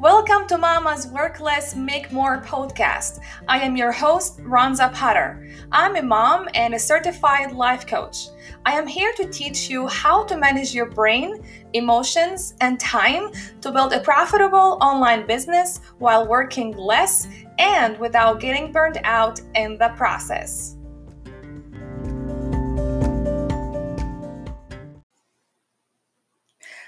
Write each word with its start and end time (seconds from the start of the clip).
Welcome 0.00 0.46
to 0.46 0.56
Mama's 0.56 1.08
Work 1.08 1.40
Less, 1.40 1.76
Make 1.76 2.10
More 2.10 2.40
podcast. 2.40 3.20
I 3.46 3.60
am 3.60 3.76
your 3.76 3.92
host, 3.92 4.38
Ronza 4.38 4.90
Potter. 4.94 5.46
I'm 5.72 5.94
a 5.96 6.02
mom 6.02 6.48
and 6.54 6.72
a 6.72 6.78
certified 6.78 7.52
life 7.52 7.86
coach. 7.86 8.28
I 8.64 8.78
am 8.78 8.86
here 8.86 9.12
to 9.18 9.28
teach 9.28 9.68
you 9.68 9.86
how 9.88 10.24
to 10.24 10.38
manage 10.38 10.74
your 10.74 10.86
brain, 10.86 11.44
emotions, 11.74 12.54
and 12.62 12.80
time 12.80 13.30
to 13.60 13.70
build 13.70 13.92
a 13.92 14.00
profitable 14.00 14.78
online 14.80 15.26
business 15.26 15.82
while 15.98 16.26
working 16.26 16.74
less 16.78 17.28
and 17.58 17.98
without 17.98 18.40
getting 18.40 18.72
burned 18.72 19.02
out 19.04 19.38
in 19.54 19.76
the 19.76 19.90
process. 19.98 20.78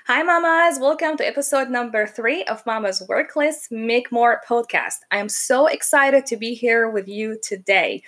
Hi, 0.09 0.21
mamas. 0.25 0.81
Welcome 0.81 1.17
to 1.19 1.25
episode 1.25 1.71
number 1.71 2.09
three 2.09 2.43
of 2.47 2.67
Mama's 2.67 3.05
Work 3.09 3.37
Less, 3.37 3.69
Make 3.71 4.11
More 4.11 4.41
podcast. 4.45 4.97
I 5.13 5.19
am 5.19 5.29
so 5.29 5.69
excited 5.69 6.27
to 6.27 6.37
be 6.37 6.55
here 6.55 6.91
with 6.91 7.07
you 7.07 7.39
today. 7.41 8.03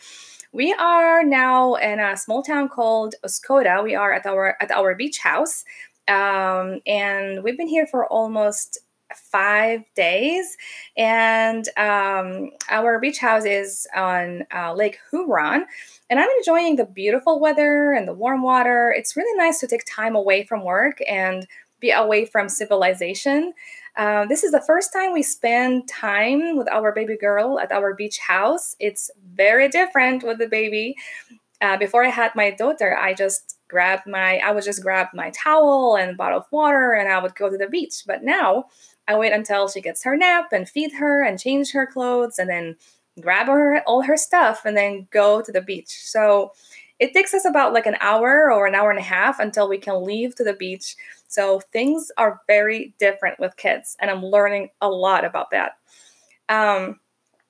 We 0.50 0.72
are 0.72 1.22
now 1.22 1.74
in 1.76 2.00
a 2.00 2.16
small 2.16 2.42
town 2.42 2.68
called 2.68 3.14
Oscoda. 3.24 3.84
We 3.84 3.94
are 3.94 4.12
at 4.12 4.26
our 4.26 4.56
at 4.60 4.72
our 4.72 4.96
beach 4.96 5.18
house, 5.18 5.64
um, 6.08 6.80
and 6.84 7.44
we've 7.44 7.56
been 7.56 7.68
here 7.68 7.86
for 7.86 8.06
almost 8.06 8.80
five 9.14 9.82
days. 9.94 10.56
And 10.96 11.68
um, 11.76 12.50
our 12.70 12.98
beach 12.98 13.18
house 13.18 13.44
is 13.44 13.86
on 13.94 14.46
uh, 14.52 14.74
Lake 14.74 14.98
Huron. 15.10 15.64
And 16.10 16.20
I'm 16.20 16.28
enjoying 16.38 16.76
the 16.76 16.86
beautiful 16.86 17.40
weather 17.40 17.92
and 17.92 18.06
the 18.06 18.14
warm 18.14 18.42
water. 18.42 18.92
It's 18.96 19.16
really 19.16 19.36
nice 19.38 19.60
to 19.60 19.66
take 19.66 19.84
time 19.86 20.16
away 20.16 20.44
from 20.44 20.64
work 20.64 20.98
and 21.08 21.46
be 21.84 21.90
away 21.90 22.24
from 22.24 22.48
civilization. 22.48 23.52
Uh, 23.96 24.24
this 24.26 24.42
is 24.42 24.52
the 24.52 24.64
first 24.66 24.92
time 24.92 25.12
we 25.12 25.22
spend 25.22 25.86
time 25.86 26.56
with 26.56 26.68
our 26.68 26.92
baby 26.92 27.16
girl 27.16 27.60
at 27.60 27.70
our 27.70 27.94
beach 27.94 28.18
house. 28.18 28.74
It's 28.80 29.10
very 29.34 29.68
different 29.68 30.24
with 30.24 30.38
the 30.38 30.48
baby. 30.48 30.96
Uh, 31.60 31.76
before 31.76 32.02
I 32.04 32.08
had 32.08 32.32
my 32.34 32.50
daughter, 32.50 32.96
I 32.96 33.12
just 33.12 33.58
grabbed 33.68 34.06
my, 34.06 34.38
I 34.38 34.50
would 34.52 34.64
just 34.64 34.82
grab 34.82 35.08
my 35.14 35.30
towel 35.30 35.96
and 35.96 36.16
bottle 36.16 36.40
of 36.40 36.46
water 36.50 36.94
and 36.94 37.08
I 37.08 37.22
would 37.22 37.34
go 37.34 37.50
to 37.50 37.58
the 37.58 37.68
beach. 37.68 37.96
But 38.06 38.24
now 38.24 38.64
I 39.06 39.18
wait 39.18 39.32
until 39.32 39.68
she 39.68 39.80
gets 39.80 40.02
her 40.04 40.16
nap 40.16 40.52
and 40.52 40.68
feed 40.68 40.92
her 40.94 41.22
and 41.22 41.38
change 41.38 41.72
her 41.72 41.86
clothes 41.86 42.38
and 42.38 42.48
then 42.48 42.76
grab 43.20 43.46
her 43.46 43.82
all 43.86 44.02
her 44.02 44.16
stuff 44.16 44.64
and 44.64 44.76
then 44.76 45.06
go 45.10 45.42
to 45.42 45.52
the 45.52 45.60
beach. 45.60 45.92
So 46.02 46.52
it 46.98 47.12
takes 47.12 47.34
us 47.34 47.44
about 47.44 47.72
like 47.72 47.86
an 47.86 47.96
hour 48.00 48.52
or 48.52 48.66
an 48.66 48.74
hour 48.74 48.90
and 48.90 48.98
a 48.98 49.02
half 49.02 49.40
until 49.40 49.68
we 49.68 49.78
can 49.78 50.04
leave 50.04 50.34
to 50.36 50.44
the 50.44 50.52
beach 50.52 50.96
so 51.34 51.60
things 51.72 52.12
are 52.16 52.40
very 52.46 52.94
different 53.00 53.40
with 53.40 53.56
kids, 53.56 53.96
and 54.00 54.08
I'm 54.08 54.24
learning 54.24 54.68
a 54.80 54.88
lot 54.88 55.24
about 55.24 55.50
that. 55.50 55.72
Um, 56.48 57.00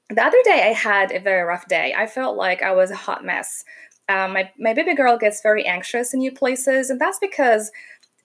the 0.08 0.24
other 0.24 0.38
day, 0.44 0.68
I 0.70 0.72
had 0.72 1.12
a 1.12 1.20
very 1.20 1.42
rough 1.42 1.68
day. 1.68 1.94
I 1.94 2.06
felt 2.06 2.36
like 2.36 2.62
I 2.62 2.72
was 2.72 2.90
a 2.90 2.96
hot 2.96 3.24
mess. 3.24 3.62
Um, 4.08 4.32
my, 4.32 4.50
my 4.58 4.72
baby 4.72 4.94
girl 4.94 5.18
gets 5.18 5.42
very 5.42 5.66
anxious 5.66 6.14
in 6.14 6.20
new 6.20 6.32
places, 6.32 6.88
and 6.88 6.98
that's 6.98 7.18
because 7.18 7.70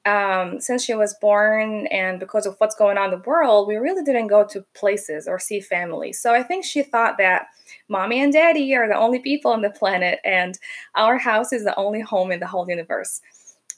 um, 0.06 0.62
since 0.62 0.82
she 0.84 0.94
was 0.94 1.14
born 1.20 1.88
and 1.88 2.22
because 2.22 2.46
of 2.46 2.56
what's 2.60 2.76
going 2.76 2.98
on 2.98 3.14
in 3.14 3.20
the 3.20 3.30
world, 3.30 3.68
we 3.68 3.76
really 3.76 4.04
didn't 4.04 4.28
go 4.28 4.46
to 4.46 4.66
places 4.74 5.28
or 5.28 5.40
see 5.40 5.60
family. 5.60 6.14
So 6.14 6.34
I 6.34 6.42
think 6.42 6.64
she 6.64 6.84
thought 6.84 7.18
that 7.18 7.48
mommy 7.90 8.22
and 8.22 8.32
daddy 8.32 8.74
are 8.76 8.88
the 8.88 8.96
only 8.96 9.20
people 9.20 9.52
on 9.52 9.62
the 9.62 9.70
planet, 9.70 10.20
and 10.24 10.58
our 10.96 11.18
house 11.18 11.52
is 11.52 11.66
the 11.66 11.78
only 11.78 12.00
home 12.00 12.32
in 12.32 12.40
the 12.40 12.48
whole 12.48 12.70
universe 12.70 13.20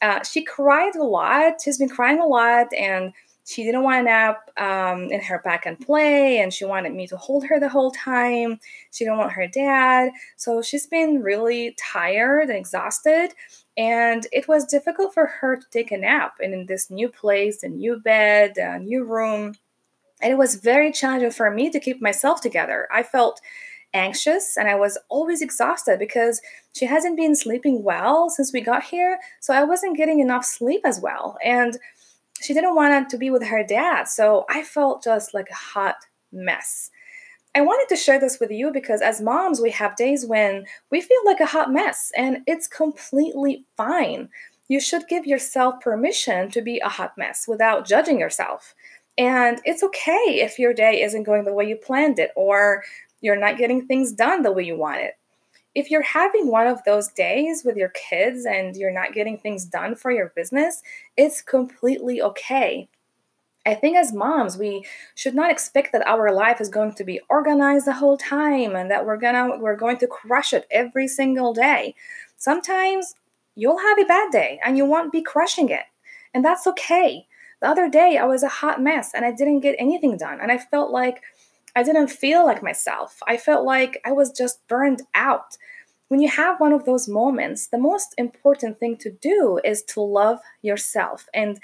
uh, 0.02 0.23
she 0.23 0.44
cried 0.44 0.95
a 0.95 1.03
lot. 1.03 1.61
She's 1.63 1.77
been 1.77 1.89
crying 1.89 2.19
a 2.19 2.25
lot, 2.25 2.73
and 2.73 3.13
she 3.45 3.63
didn't 3.63 3.83
want 3.83 3.99
to 3.99 4.03
nap 4.03 4.49
um, 4.57 5.09
in 5.11 5.19
her 5.21 5.39
pack 5.39 5.66
and 5.66 5.80
play, 5.80 6.39
and 6.39 6.53
she 6.53 6.66
wanted 6.66 6.94
me 6.94 7.07
to 7.07 7.17
hold 7.17 7.45
her 7.45 7.59
the 7.59 7.69
whole 7.69 7.91
time. 7.91 8.59
She 8.91 9.03
didn't 9.03 9.17
want 9.17 9.34
her 9.34 9.47
dad, 9.47 10.11
so 10.38 10.61
she's 10.61 10.88
been 10.88 11.22
really 11.22 11.75
tired 11.78 12.50
and 12.50 12.57
exhausted. 12.57 13.34
And 13.78 14.28
it 14.31 14.47
was 14.47 14.66
difficult 14.66 15.13
for 15.13 15.25
her 15.25 15.56
to 15.56 15.66
take 15.72 15.91
a 15.91 15.97
nap 15.97 16.35
and 16.41 16.53
in 16.53 16.66
this 16.66 16.91
new 16.91 17.09
place, 17.09 17.63
a 17.63 17.69
new 17.69 18.00
bed, 18.00 18.57
a 18.57 18.79
new 18.79 19.03
room. 19.03 19.56
And 20.22 20.31
it 20.31 20.38
was 20.38 20.56
very 20.56 20.91
challenging 20.91 21.31
for 21.31 21.50
me 21.50 21.69
to 21.72 21.79
keep 21.79 22.01
myself 22.01 22.41
together. 22.41 22.88
I 22.91 23.01
felt 23.01 23.41
anxious 23.94 24.57
and 24.57 24.68
I 24.68 24.75
was 24.75 24.97
always 25.09 25.41
exhausted 25.41 26.00
because 26.00 26.41
she 26.74 26.85
hasn't 26.85 27.18
been 27.18 27.35
sleeping 27.35 27.84
well 27.84 28.29
since 28.29 28.53
we 28.53 28.62
got 28.62 28.84
here. 28.84 29.19
So 29.40 29.53
I 29.53 29.63
wasn't 29.63 29.97
getting 29.97 30.19
enough 30.19 30.46
sleep 30.46 30.81
as 30.85 31.00
well. 31.00 31.38
And 31.44 31.78
she 32.41 32.53
didn't 32.53 32.75
want 32.75 33.09
to 33.09 33.18
be 33.18 33.29
with 33.29 33.44
her 33.44 33.63
dad. 33.63 34.07
So 34.07 34.46
I 34.50 34.63
felt 34.63 35.03
just 35.03 35.34
like 35.34 35.50
a 35.50 35.56
hot 35.56 35.97
mess. 36.31 36.90
I 37.53 37.62
wanted 37.62 37.94
to 37.94 38.02
share 38.02 38.19
this 38.19 38.40
with 38.40 38.50
you 38.50 38.72
because 38.72 39.02
as 39.02 39.22
moms, 39.22 39.59
we 39.59 39.72
have 39.72 39.97
days 39.97 40.25
when 40.25 40.66
we 40.90 41.02
feel 41.02 41.19
like 41.25 41.41
a 41.41 41.46
hot 41.46 41.72
mess 41.72 42.12
and 42.16 42.38
it's 42.47 42.68
completely 42.68 43.66
fine. 43.75 44.29
You 44.69 44.79
should 44.79 45.09
give 45.09 45.25
yourself 45.25 45.81
permission 45.81 46.50
to 46.52 46.62
be 46.62 46.79
a 46.79 46.88
hot 46.88 47.18
mess 47.18 47.46
without 47.47 47.85
judging 47.85 48.19
yourself. 48.19 48.73
And 49.18 49.62
it's 49.66 49.84
okay 49.84 50.40
if 50.41 50.58
your 50.58 50.73
day 50.73 51.02
isn't 51.02 51.23
going 51.23 51.44
the 51.44 51.53
way 51.53 51.68
you 51.68 51.75
planned 51.75 52.19
it 52.19 52.31
or 52.38 52.84
you're 53.22 53.40
not 53.40 53.58
getting 53.58 53.86
things 53.86 54.12
done 54.12 54.42
the 54.44 54.52
way 54.52 54.64
you 54.64 54.76
want 54.76 55.02
it. 55.02 55.14
If 55.74 55.90
you're 55.90 56.02
having 56.02 56.48
one 56.48 56.68
of 56.68 56.84
those 56.84 57.08
days 57.09 57.64
with 57.64 57.78
your 57.78 57.90
kids 57.90 58.46
and 58.46 58.76
you're 58.76 58.92
not 58.92 59.14
getting 59.14 59.38
things 59.38 59.64
done 59.64 59.96
for 59.96 60.12
your 60.12 60.34
business, 60.36 60.84
it's 61.16 61.42
completely 61.42 62.22
okay. 62.22 62.90
I 63.66 63.76
think 63.76 63.96
as 63.96 64.12
moms, 64.12 64.58
we 64.58 64.86
should 65.16 65.36
not 65.36 65.52
expect 65.52 65.92
that 65.94 66.06
our 66.08 66.34
life 66.34 66.59
is 66.59 66.70
going 66.70 66.94
to 66.96 67.04
be 67.04 67.22
organized 67.30 67.86
the 67.86 67.94
whole 67.94 68.18
time 68.18 68.76
and 68.76 68.90
that 68.90 69.06
we're 69.06 69.18
gonna 69.18 69.58
we're 69.59 69.76
going 69.76 69.98
to 69.98 70.08
crush 70.08 70.52
it 70.52 70.66
every 70.72 71.08
single 71.08 71.53
day. 71.53 71.94
Sometimes 72.38 73.14
you'll 73.56 73.78
have 73.78 74.00
a 74.00 74.06
bad 74.06 74.32
day 74.32 74.59
and 74.66 74.78
you 74.78 74.86
won't 74.86 75.12
be 75.12 75.22
crushing 75.22 75.70
it. 75.70 75.84
And 76.34 76.44
that's 76.44 76.66
okay. 76.68 77.28
The 77.62 77.68
other 77.68 77.88
day 77.88 78.18
I 78.18 78.26
was 78.26 78.42
a 78.42 78.50
hot 78.50 78.82
mess 78.82 79.12
and 79.14 79.24
I 79.24 79.32
didn't 79.32 79.59
get 79.59 79.76
anything 79.78 80.18
done 80.18 80.40
and 80.42 80.52
I 80.52 80.58
felt 80.58 80.90
like 80.90 81.22
I 81.76 81.84
didn't 81.84 82.08
feel 82.08 82.46
like 82.46 82.64
myself. 82.64 83.20
I 83.28 83.38
felt 83.38 83.66
like 83.66 84.02
I 84.06 84.12
was 84.12 84.32
just 84.32 84.66
burned 84.68 85.02
out. 85.16 85.58
When 86.09 86.20
you 86.20 86.30
have 86.30 86.59
one 86.59 86.74
of 86.74 86.86
those 86.86 87.08
moments, 87.08 87.68
the 87.68 87.78
most 87.78 88.14
important 88.18 88.80
thing 88.80 88.98
to 88.98 89.12
do 89.12 89.59
is 89.64 89.82
to 89.84 90.02
love 90.02 90.40
yourself 90.62 91.28
and 91.34 91.59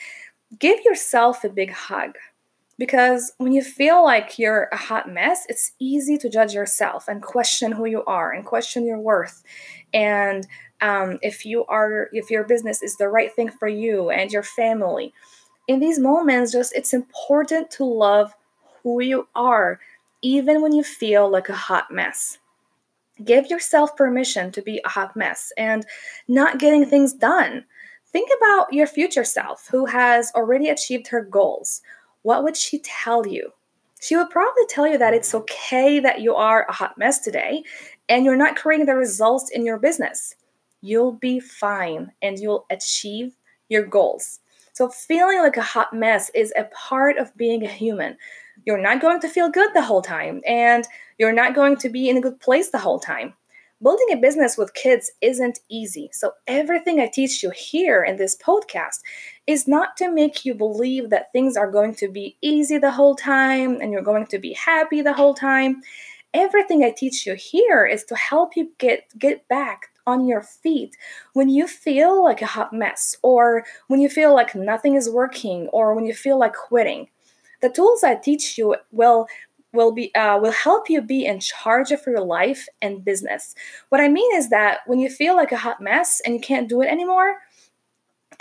give 0.59 0.79
yourself 0.85 1.43
a 1.43 1.49
big 1.49 1.71
hug. 1.71 2.15
Because 2.79 3.33
when 3.37 3.53
you 3.53 3.63
feel 3.63 4.03
like 4.03 4.37
you're 4.37 4.69
a 4.71 4.77
hot 4.77 5.11
mess, 5.11 5.45
it's 5.49 5.71
easy 5.79 6.17
to 6.19 6.29
judge 6.29 6.53
yourself 6.53 7.07
and 7.07 7.21
question 7.23 7.71
who 7.71 7.85
you 7.85 8.05
are 8.05 8.31
and 8.31 8.45
question 8.45 8.85
your 8.85 8.99
worth. 8.99 9.43
And 9.93 10.47
um, 10.81 11.17
if 11.23 11.43
you 11.43 11.65
are, 11.65 12.07
if 12.13 12.29
your 12.29 12.43
business 12.43 12.83
is 12.83 12.95
the 12.97 13.09
right 13.09 13.33
thing 13.33 13.49
for 13.49 13.67
you 13.67 14.11
and 14.11 14.31
your 14.31 14.43
family, 14.43 15.11
in 15.67 15.79
these 15.79 15.99
moments, 15.99 16.51
just 16.51 16.73
it's 16.73 16.93
important 16.93 17.71
to 17.71 17.83
love 17.83 18.33
who 18.83 19.01
you 19.01 19.27
are 19.35 19.79
even 20.27 20.61
when 20.61 20.73
you 20.73 20.83
feel 20.83 21.29
like 21.29 21.47
a 21.47 21.53
hot 21.53 21.89
mess. 21.89 22.37
Give 23.23 23.47
yourself 23.47 23.95
permission 23.95 24.51
to 24.51 24.61
be 24.61 24.81
a 24.83 24.89
hot 24.89 25.15
mess 25.15 25.53
and 25.57 25.85
not 26.27 26.59
getting 26.59 26.85
things 26.85 27.13
done. 27.13 27.63
Think 28.07 28.29
about 28.37 28.73
your 28.73 28.87
future 28.87 29.23
self 29.23 29.69
who 29.71 29.85
has 29.85 30.33
already 30.35 30.67
achieved 30.67 31.07
her 31.07 31.21
goals. 31.21 31.81
What 32.23 32.43
would 32.43 32.57
she 32.57 32.79
tell 32.79 33.25
you? 33.25 33.53
She 34.01 34.17
would 34.17 34.29
probably 34.29 34.65
tell 34.67 34.85
you 34.85 34.97
that 34.97 35.13
it's 35.13 35.33
okay 35.33 35.97
that 36.01 36.19
you 36.19 36.35
are 36.35 36.65
a 36.67 36.73
hot 36.73 36.97
mess 36.97 37.19
today 37.19 37.63
and 38.09 38.25
you're 38.25 38.35
not 38.35 38.57
creating 38.57 38.85
the 38.85 38.95
results 38.95 39.49
in 39.51 39.65
your 39.65 39.79
business. 39.79 40.35
You'll 40.81 41.13
be 41.13 41.39
fine 41.39 42.11
and 42.21 42.37
you'll 42.37 42.65
achieve 42.69 43.33
your 43.69 43.85
goals. 43.85 44.41
So, 44.73 44.89
feeling 44.89 45.39
like 45.39 45.57
a 45.57 45.61
hot 45.61 45.93
mess 45.93 46.29
is 46.35 46.53
a 46.57 46.65
part 46.65 47.17
of 47.17 47.35
being 47.37 47.63
a 47.63 47.69
human 47.69 48.17
you're 48.67 48.77
not 48.77 48.99
going 48.99 49.21
to 49.21 49.29
feel 49.29 49.49
good 49.49 49.73
the 49.73 49.81
whole 49.81 50.01
time 50.01 50.41
and 50.45 50.85
you're 51.17 51.31
not 51.31 51.55
going 51.55 51.77
to 51.77 51.87
be 51.87 52.09
in 52.09 52.17
a 52.17 52.21
good 52.21 52.37
place 52.41 52.69
the 52.69 52.77
whole 52.77 52.99
time. 52.99 53.33
Building 53.81 54.07
a 54.11 54.17
business 54.17 54.57
with 54.57 54.73
kids 54.73 55.09
isn't 55.21 55.59
easy. 55.69 56.09
So, 56.11 56.33
everything 56.47 56.99
I 56.99 57.07
teach 57.07 57.41
you 57.41 57.51
here 57.51 58.03
in 58.03 58.17
this 58.17 58.35
podcast 58.35 58.99
is 59.45 59.69
not 59.69 59.95
to 59.97 60.11
make 60.11 60.43
you 60.43 60.53
believe 60.53 61.11
that 61.11 61.31
things 61.31 61.55
are 61.55 61.71
going 61.71 61.95
to 61.95 62.09
be 62.09 62.35
easy 62.41 62.77
the 62.77 62.91
whole 62.91 63.15
time 63.15 63.79
and 63.79 63.93
you're 63.93 64.01
going 64.01 64.25
to 64.27 64.39
be 64.39 64.51
happy 64.53 65.01
the 65.01 65.13
whole 65.13 65.33
time. 65.33 65.81
Everything 66.33 66.83
I 66.83 66.91
teach 66.91 67.25
you 67.25 67.35
here 67.35 67.85
is 67.85 68.03
to 68.05 68.15
help 68.15 68.57
you 68.57 68.71
get 68.79 69.05
get 69.17 69.47
back 69.47 69.91
on 70.05 70.27
your 70.27 70.41
feet 70.41 70.97
when 71.33 71.47
you 71.47 71.67
feel 71.67 72.21
like 72.21 72.41
a 72.41 72.45
hot 72.45 72.73
mess 72.73 73.15
or 73.21 73.63
when 73.87 74.01
you 74.01 74.09
feel 74.09 74.33
like 74.33 74.55
nothing 74.55 74.95
is 74.95 75.09
working 75.09 75.67
or 75.67 75.93
when 75.93 76.05
you 76.05 76.13
feel 76.13 76.37
like 76.37 76.53
quitting 76.53 77.07
the 77.61 77.69
tools 77.69 78.03
I 78.03 78.15
teach 78.15 78.57
you 78.57 78.75
will 78.91 79.27
will 79.73 79.91
be 79.91 80.13
uh, 80.15 80.39
will 80.39 80.51
help 80.51 80.89
you 80.89 81.01
be 81.01 81.25
in 81.25 81.39
charge 81.39 81.91
of 81.91 82.01
your 82.05 82.21
life 82.21 82.67
and 82.81 83.03
business. 83.03 83.55
What 83.89 84.01
I 84.01 84.07
mean 84.07 84.35
is 84.35 84.49
that 84.49 84.79
when 84.87 84.99
you 84.99 85.09
feel 85.09 85.35
like 85.35 85.51
a 85.51 85.57
hot 85.57 85.81
mess 85.81 86.21
and 86.25 86.33
you 86.33 86.41
can't 86.41 86.69
do 86.69 86.81
it 86.81 86.87
anymore, 86.87 87.37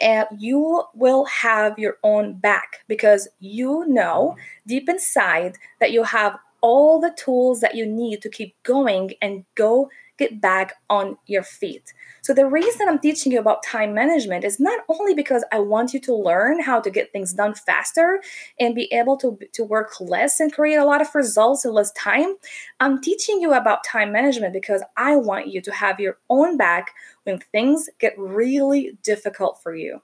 and 0.01 0.27
you 0.39 0.85
will 0.95 1.25
have 1.27 1.79
your 1.79 1.97
own 2.03 2.35
back 2.35 2.81
because 2.89 3.29
you 3.41 3.85
know 3.87 4.37
deep 4.67 4.89
inside 4.89 5.57
that 5.81 5.93
you 5.93 6.03
have 6.03 6.39
all 6.61 7.01
the 7.01 7.15
tools 7.17 7.61
that 7.61 7.75
you 7.75 7.87
need 7.87 8.23
to 8.23 8.29
keep 8.29 8.55
going 8.63 9.13
and 9.23 9.45
go 9.55 9.89
get 10.19 10.41
back 10.41 10.75
on 10.89 11.17
your 11.27 11.43
feet. 11.43 11.93
So, 12.23 12.33
the 12.33 12.47
reason 12.47 12.89
I'm 12.89 12.99
teaching 12.99 13.33
you 13.33 13.39
about 13.39 13.63
time 13.63 13.95
management 13.95 14.45
is 14.45 14.59
not 14.59 14.81
only 14.89 15.15
because 15.15 15.45
I 15.53 15.61
want 15.61 15.95
you 15.95 16.01
to 16.01 16.15
learn 16.15 16.61
how 16.61 16.81
to 16.81 16.91
get 16.91 17.13
things 17.13 17.33
done 17.33 17.55
faster 17.55 18.21
and 18.59 18.75
be 18.75 18.93
able 18.93 19.17
to, 19.19 19.39
to 19.53 19.65
work 19.65 20.01
less 20.01 20.41
and 20.41 20.53
create 20.53 20.77
a 20.77 20.85
lot 20.85 21.01
of 21.01 21.15
results 21.15 21.65
in 21.65 21.73
less 21.73 21.93
time. 21.93 22.37
I'm 22.81 23.01
teaching 23.01 23.41
you 23.41 23.53
about 23.53 23.85
time 23.85 24.13
management 24.13 24.53
because 24.53 24.83
I 24.97 25.17
want 25.17 25.49
you 25.49 25.61
to 25.63 25.73
have 25.73 26.01
your 26.01 26.19
own 26.31 26.57
back 26.57 26.93
when 27.25 27.39
things 27.39 27.89
get 27.99 28.19
really 28.19 28.99
difficult 29.03 29.61
for 29.63 29.75
you 29.75 30.03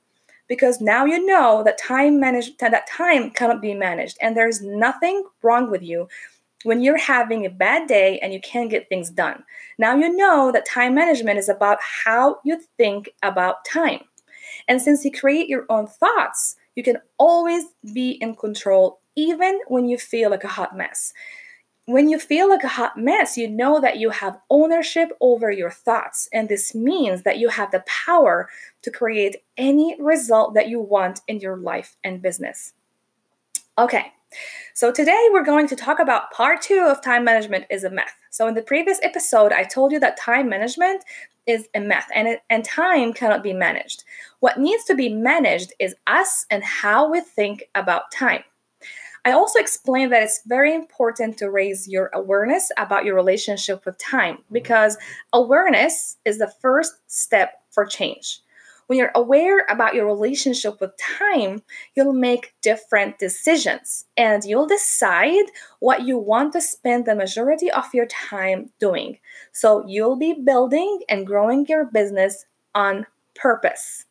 because 0.49 0.81
now 0.81 1.05
you 1.05 1.25
know 1.25 1.63
that 1.65 1.79
time 1.79 2.21
managed 2.21 2.59
that 2.61 2.87
time 2.87 3.31
cannot 3.31 3.63
be 3.63 3.75
managed 3.75 4.19
and 4.21 4.37
there's 4.37 4.61
nothing 4.61 5.25
wrong 5.43 5.71
with 5.71 5.83
you 5.83 6.09
when 6.65 6.83
you're 6.83 6.99
having 6.99 7.45
a 7.47 7.51
bad 7.51 7.89
day 7.89 8.19
and 8.21 8.33
you 8.33 8.41
can't 8.41 8.71
get 8.71 8.89
things 8.89 9.11
done. 9.11 9.43
Now 9.79 9.97
you 9.97 10.15
know 10.15 10.53
that 10.53 10.67
time 10.67 10.95
management 10.95 11.39
is 11.39 11.49
about 11.49 11.79
how 11.81 12.39
you 12.45 12.61
think 12.77 13.11
about 13.23 13.65
time. 13.65 14.01
And 14.69 14.81
since 14.81 15.05
you 15.05 15.11
create 15.11 15.49
your 15.49 15.67
own 15.69 15.87
thoughts, 15.87 16.57
you 16.75 16.83
can 16.83 16.99
always 17.19 17.65
be 17.93 18.13
in 18.13 18.35
control 18.35 19.01
even 19.17 19.61
when 19.69 19.89
you 19.89 19.99
feel 19.99 20.31
like 20.31 20.45
a 20.45 20.49
hot 20.49 20.77
mess. 20.77 21.13
When 21.87 22.09
you 22.09 22.19
feel 22.19 22.49
like 22.49 22.63
a 22.63 22.69
hot 22.69 22.97
mess, 22.97 23.37
you 23.37 23.49
know 23.49 23.81
that 23.81 23.99
you 23.99 24.11
have 24.11 24.39
ownership 24.51 25.11
over 25.21 25.51
your 25.51 25.71
thoughts. 25.71 26.29
And 26.33 26.49
this 26.49 26.75
means 26.75 27.23
that 27.23 27.39
you 27.39 27.49
have 27.49 27.73
the 27.73 27.85
power 27.87 28.49
to 28.83 28.91
create 28.91 29.37
any 29.57 29.97
result 30.01 30.55
that 30.55 30.69
you 30.69 30.81
want 30.81 31.21
in 31.27 31.41
your 31.41 31.57
life 31.57 31.97
and 32.05 32.23
business. 32.23 32.73
Okay, 33.79 34.13
so 34.75 34.91
today 34.93 35.29
we're 35.33 35.45
going 35.45 35.67
to 35.69 35.77
talk 35.77 35.99
about 35.99 36.31
part 36.31 36.63
two 36.63 36.87
of 36.89 37.03
time 37.03 37.25
management 37.25 37.67
is 37.71 37.85
a 37.85 37.91
myth. 37.91 38.15
So 38.31 38.47
in 38.47 38.55
the 38.55 38.63
previous 38.63 38.99
episode, 39.03 39.53
I 39.53 39.65
told 39.65 39.93
you 39.93 40.01
that 40.01 40.19
time 40.19 40.49
management 40.49 41.05
is 41.47 41.69
a 41.75 41.81
myth 41.81 42.07
and, 42.15 42.29
it, 42.29 42.41
and 42.49 42.65
time 42.65 43.13
cannot 43.13 43.43
be 43.43 43.53
managed. 43.53 44.05
What 44.41 44.59
needs 44.59 44.85
to 44.85 44.95
be 44.95 45.09
managed 45.09 45.73
is 45.79 45.95
us 46.07 46.47
and 46.51 46.63
how 46.63 47.11
we 47.11 47.21
think 47.21 47.65
about 47.75 48.13
time. 48.13 48.45
I 49.25 49.33
also 49.33 49.61
explained 49.61 50.13
that 50.13 50.23
it's 50.23 50.41
very 50.47 50.75
important 50.75 51.39
to 51.39 51.51
raise 51.51 51.87
your 51.87 52.11
awareness 52.13 52.73
about 52.77 53.05
your 53.05 53.15
relationship 53.15 53.87
with 53.87 53.97
time 53.99 54.39
because 54.51 54.97
awareness 55.33 56.17
is 56.25 56.39
the 56.39 56.53
first 56.61 56.95
step 57.07 57.61
for 57.71 57.85
change. 57.85 58.41
When 58.87 58.99
you're 58.99 59.13
aware 59.15 59.65
about 59.69 59.95
your 59.95 60.07
relationship 60.07 60.81
with 60.81 60.97
time, 60.97 61.63
you'll 61.95 62.13
make 62.13 62.55
different 62.63 63.19
decisions 63.19 64.07
and 64.17 64.45
you'll 64.45 64.67
decide 64.67 65.47
what 65.81 66.03
you 66.03 66.19
want 66.19 66.53
to 66.53 66.61
spend 66.61 67.07
the 67.07 67.15
majority 67.15 67.71
of 67.71 67.95
your 67.95 68.07
time 68.07 68.71
doing. 68.79 69.19
So 69.53 69.85
you'll 69.87 70.17
be 70.17 70.35
building 70.35 71.01
and 71.09 71.27
growing 71.27 71.67
your 71.67 71.85
business 71.87 72.45
on 72.75 73.07
purpose. 73.35 74.07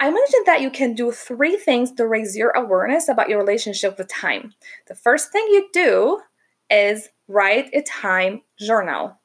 I 0.00 0.10
mentioned 0.10 0.46
that 0.46 0.62
you 0.62 0.70
can 0.70 0.94
do 0.94 1.12
three 1.12 1.56
things 1.56 1.92
to 1.92 2.06
raise 2.06 2.34
your 2.34 2.50
awareness 2.50 3.08
about 3.08 3.28
your 3.28 3.38
relationship 3.38 3.98
with 3.98 4.08
time. 4.08 4.54
The 4.88 4.94
first 4.94 5.30
thing 5.30 5.46
you 5.50 5.68
do 5.74 6.20
is 6.70 7.10
write 7.28 7.68
a 7.74 7.82
time 7.82 8.40
journal. 8.58 9.18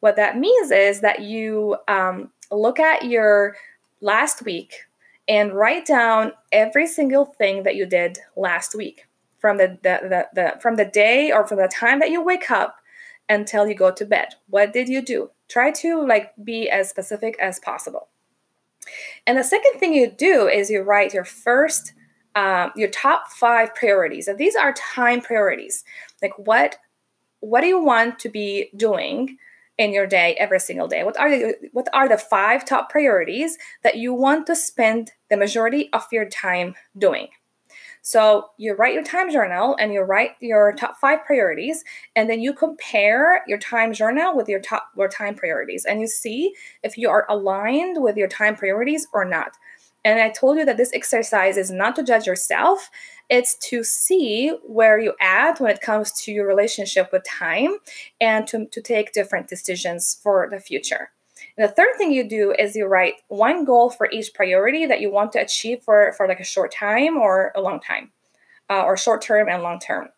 What 0.00 0.16
that 0.16 0.36
means 0.36 0.72
is 0.72 1.00
that 1.00 1.20
you 1.20 1.76
um, 1.86 2.32
look 2.50 2.80
at 2.80 3.04
your 3.04 3.54
last 4.00 4.42
week 4.44 4.86
and 5.28 5.52
write 5.52 5.86
down 5.86 6.32
every 6.52 6.86
single 6.86 7.24
thing 7.24 7.62
that 7.62 7.76
you 7.76 7.86
did 7.86 8.18
last 8.36 8.74
week 8.74 9.06
from 9.38 9.58
the, 9.58 9.78
the, 9.82 10.00
the, 10.02 10.28
the, 10.34 10.60
from 10.60 10.76
the 10.76 10.84
day 10.84 11.32
or 11.32 11.46
from 11.46 11.58
the 11.58 11.68
time 11.68 12.00
that 12.00 12.10
you 12.10 12.22
wake 12.22 12.50
up 12.50 12.76
until 13.28 13.66
you 13.66 13.74
go 13.74 13.90
to 13.92 14.04
bed. 14.04 14.34
What 14.48 14.72
did 14.72 14.88
you 14.88 15.02
do? 15.02 15.30
Try 15.48 15.70
to 15.72 16.04
like 16.06 16.32
be 16.42 16.68
as 16.68 16.90
specific 16.90 17.36
as 17.40 17.60
possible. 17.60 18.08
And 19.26 19.38
the 19.38 19.44
second 19.44 19.78
thing 19.78 19.94
you 19.94 20.10
do 20.10 20.48
is 20.48 20.70
you 20.70 20.82
write 20.82 21.14
your 21.14 21.24
first 21.24 21.94
um, 22.36 22.70
your 22.76 22.88
top 22.88 23.28
five 23.28 23.74
priorities. 23.74 24.28
And 24.28 24.38
these 24.38 24.54
are 24.54 24.72
time 24.74 25.20
priorities. 25.20 25.84
Like 26.22 26.32
what 26.38 26.76
what 27.40 27.62
do 27.62 27.66
you 27.66 27.82
want 27.82 28.18
to 28.20 28.28
be 28.28 28.70
doing 28.76 29.38
in 29.80 29.94
your 29.94 30.06
day 30.06 30.36
every 30.38 30.60
single 30.60 30.86
day? 30.86 31.02
What 31.02 31.18
are 31.18 31.30
the 31.30 31.54
what 31.72 31.88
are 31.94 32.08
the 32.08 32.18
five 32.18 32.66
top 32.66 32.90
priorities 32.90 33.56
that 33.82 33.96
you 33.96 34.12
want 34.12 34.46
to 34.46 34.54
spend 34.54 35.12
the 35.30 35.38
majority 35.38 35.88
of 35.94 36.06
your 36.12 36.26
time 36.26 36.74
doing? 36.98 37.28
So 38.02 38.50
you 38.58 38.74
write 38.74 38.94
your 38.94 39.04
time 39.04 39.30
journal 39.30 39.76
and 39.78 39.92
you 39.92 40.00
write 40.02 40.32
your 40.40 40.72
top 40.72 40.98
five 41.00 41.24
priorities, 41.24 41.82
and 42.14 42.28
then 42.28 42.40
you 42.40 42.52
compare 42.52 43.42
your 43.46 43.58
time 43.58 43.92
journal 43.94 44.36
with 44.36 44.48
your 44.48 44.60
top 44.60 44.88
your 44.96 45.08
time 45.08 45.34
priorities, 45.34 45.86
and 45.86 46.00
you 46.00 46.06
see 46.06 46.54
if 46.82 46.98
you 46.98 47.08
are 47.08 47.26
aligned 47.30 48.02
with 48.02 48.16
your 48.18 48.28
time 48.28 48.56
priorities 48.56 49.06
or 49.14 49.24
not. 49.24 49.52
And 50.04 50.20
I 50.20 50.30
told 50.30 50.56
you 50.56 50.64
that 50.64 50.76
this 50.76 50.92
exercise 50.94 51.56
is 51.56 51.70
not 51.70 51.94
to 51.96 52.02
judge 52.02 52.26
yourself, 52.26 52.90
it's 53.28 53.54
to 53.68 53.84
see 53.84 54.52
where 54.64 54.98
you 54.98 55.14
at 55.20 55.60
when 55.60 55.70
it 55.70 55.80
comes 55.80 56.10
to 56.22 56.32
your 56.32 56.46
relationship 56.46 57.10
with 57.12 57.24
time 57.24 57.76
and 58.20 58.46
to, 58.48 58.66
to 58.66 58.80
take 58.80 59.12
different 59.12 59.48
decisions 59.48 60.18
for 60.22 60.48
the 60.50 60.58
future. 60.58 61.10
And 61.56 61.68
the 61.68 61.72
third 61.72 61.96
thing 61.96 62.12
you 62.12 62.28
do 62.28 62.54
is 62.58 62.74
you 62.74 62.86
write 62.86 63.14
one 63.28 63.64
goal 63.64 63.90
for 63.90 64.10
each 64.10 64.34
priority 64.34 64.86
that 64.86 65.00
you 65.00 65.10
want 65.10 65.32
to 65.32 65.40
achieve 65.40 65.82
for, 65.82 66.12
for 66.16 66.26
like 66.26 66.40
a 66.40 66.44
short 66.44 66.72
time 66.72 67.16
or 67.16 67.52
a 67.54 67.60
long 67.60 67.80
time, 67.80 68.10
uh, 68.68 68.82
or 68.82 68.96
short 68.96 69.22
term 69.22 69.48
and 69.48 69.62
long 69.62 69.78
term. 69.78 70.08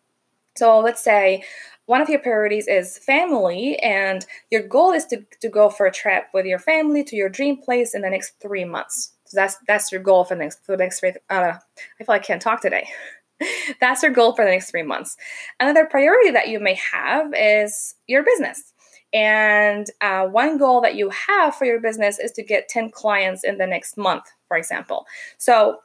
So 0.55 0.79
let's 0.79 1.03
say 1.03 1.43
one 1.85 2.01
of 2.01 2.09
your 2.09 2.19
priorities 2.19 2.67
is 2.67 2.97
family, 2.97 3.77
and 3.79 4.25
your 4.49 4.65
goal 4.65 4.91
is 4.91 5.05
to, 5.07 5.25
to 5.41 5.49
go 5.49 5.69
for 5.69 5.85
a 5.85 5.91
trip 5.91 6.25
with 6.33 6.45
your 6.45 6.59
family 6.59 7.03
to 7.05 7.15
your 7.15 7.27
dream 7.27 7.57
place 7.57 7.93
in 7.93 8.01
the 8.01 8.09
next 8.09 8.39
three 8.39 8.63
months. 8.63 9.13
So 9.33 9.41
that's 9.41 9.57
that's 9.67 9.91
your 9.91 10.01
goal 10.01 10.25
for 10.25 10.35
the 10.35 10.43
next 10.43 10.63
for 10.63 10.73
the 10.77 10.83
next 10.83 10.99
three. 10.99 11.13
Uh, 11.27 11.53
I 11.55 11.59
feel 11.97 12.05
like 12.07 12.21
I 12.21 12.23
can't 12.23 12.41
talk 12.41 12.61
today. 12.61 12.87
that's 13.79 14.03
your 14.03 14.11
goal 14.11 14.33
for 14.33 14.45
the 14.45 14.51
next 14.51 14.69
three 14.69 14.83
months. 14.83 15.17
Another 15.59 15.87
priority 15.87 16.29
that 16.29 16.49
you 16.49 16.59
may 16.59 16.75
have 16.75 17.33
is 17.35 17.95
your 18.05 18.23
business. 18.23 18.73
And 19.11 19.87
uh, 20.01 20.27
one 20.27 20.59
goal 20.59 20.81
that 20.81 20.93
you 20.93 21.09
have 21.09 21.55
for 21.55 21.65
your 21.65 21.79
business 21.79 22.19
is 22.19 22.31
to 22.33 22.43
get 22.43 22.69
10 22.69 22.91
clients 22.91 23.43
in 23.43 23.57
the 23.57 23.65
next 23.65 23.97
month, 23.97 24.25
for 24.47 24.55
example. 24.55 25.07
So 25.39 25.79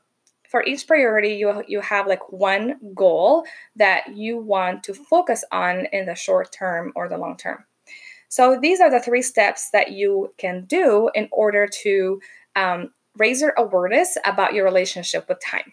for 0.46 0.62
each 0.64 0.86
priority, 0.86 1.34
you, 1.34 1.62
you 1.66 1.80
have 1.80 2.06
like 2.06 2.30
one 2.30 2.76
goal 2.94 3.44
that 3.76 4.14
you 4.14 4.36
want 4.36 4.82
to 4.84 4.94
focus 4.94 5.42
on 5.52 5.86
in 5.92 6.04
the 6.04 6.14
short 6.14 6.52
term 6.52 6.92
or 6.94 7.08
the 7.08 7.18
long 7.18 7.38
term. 7.38 7.64
So 8.28 8.58
these 8.60 8.80
are 8.80 8.90
the 8.90 9.00
three 9.00 9.22
steps 9.22 9.70
that 9.70 9.92
you 9.92 10.34
can 10.36 10.66
do 10.66 11.10
in 11.14 11.28
order 11.32 11.66
to 11.82 12.20
um, 12.56 12.90
your 13.18 13.54
awareness 13.56 14.16
about 14.24 14.54
your 14.54 14.64
relationship 14.64 15.28
with 15.28 15.40
time. 15.40 15.72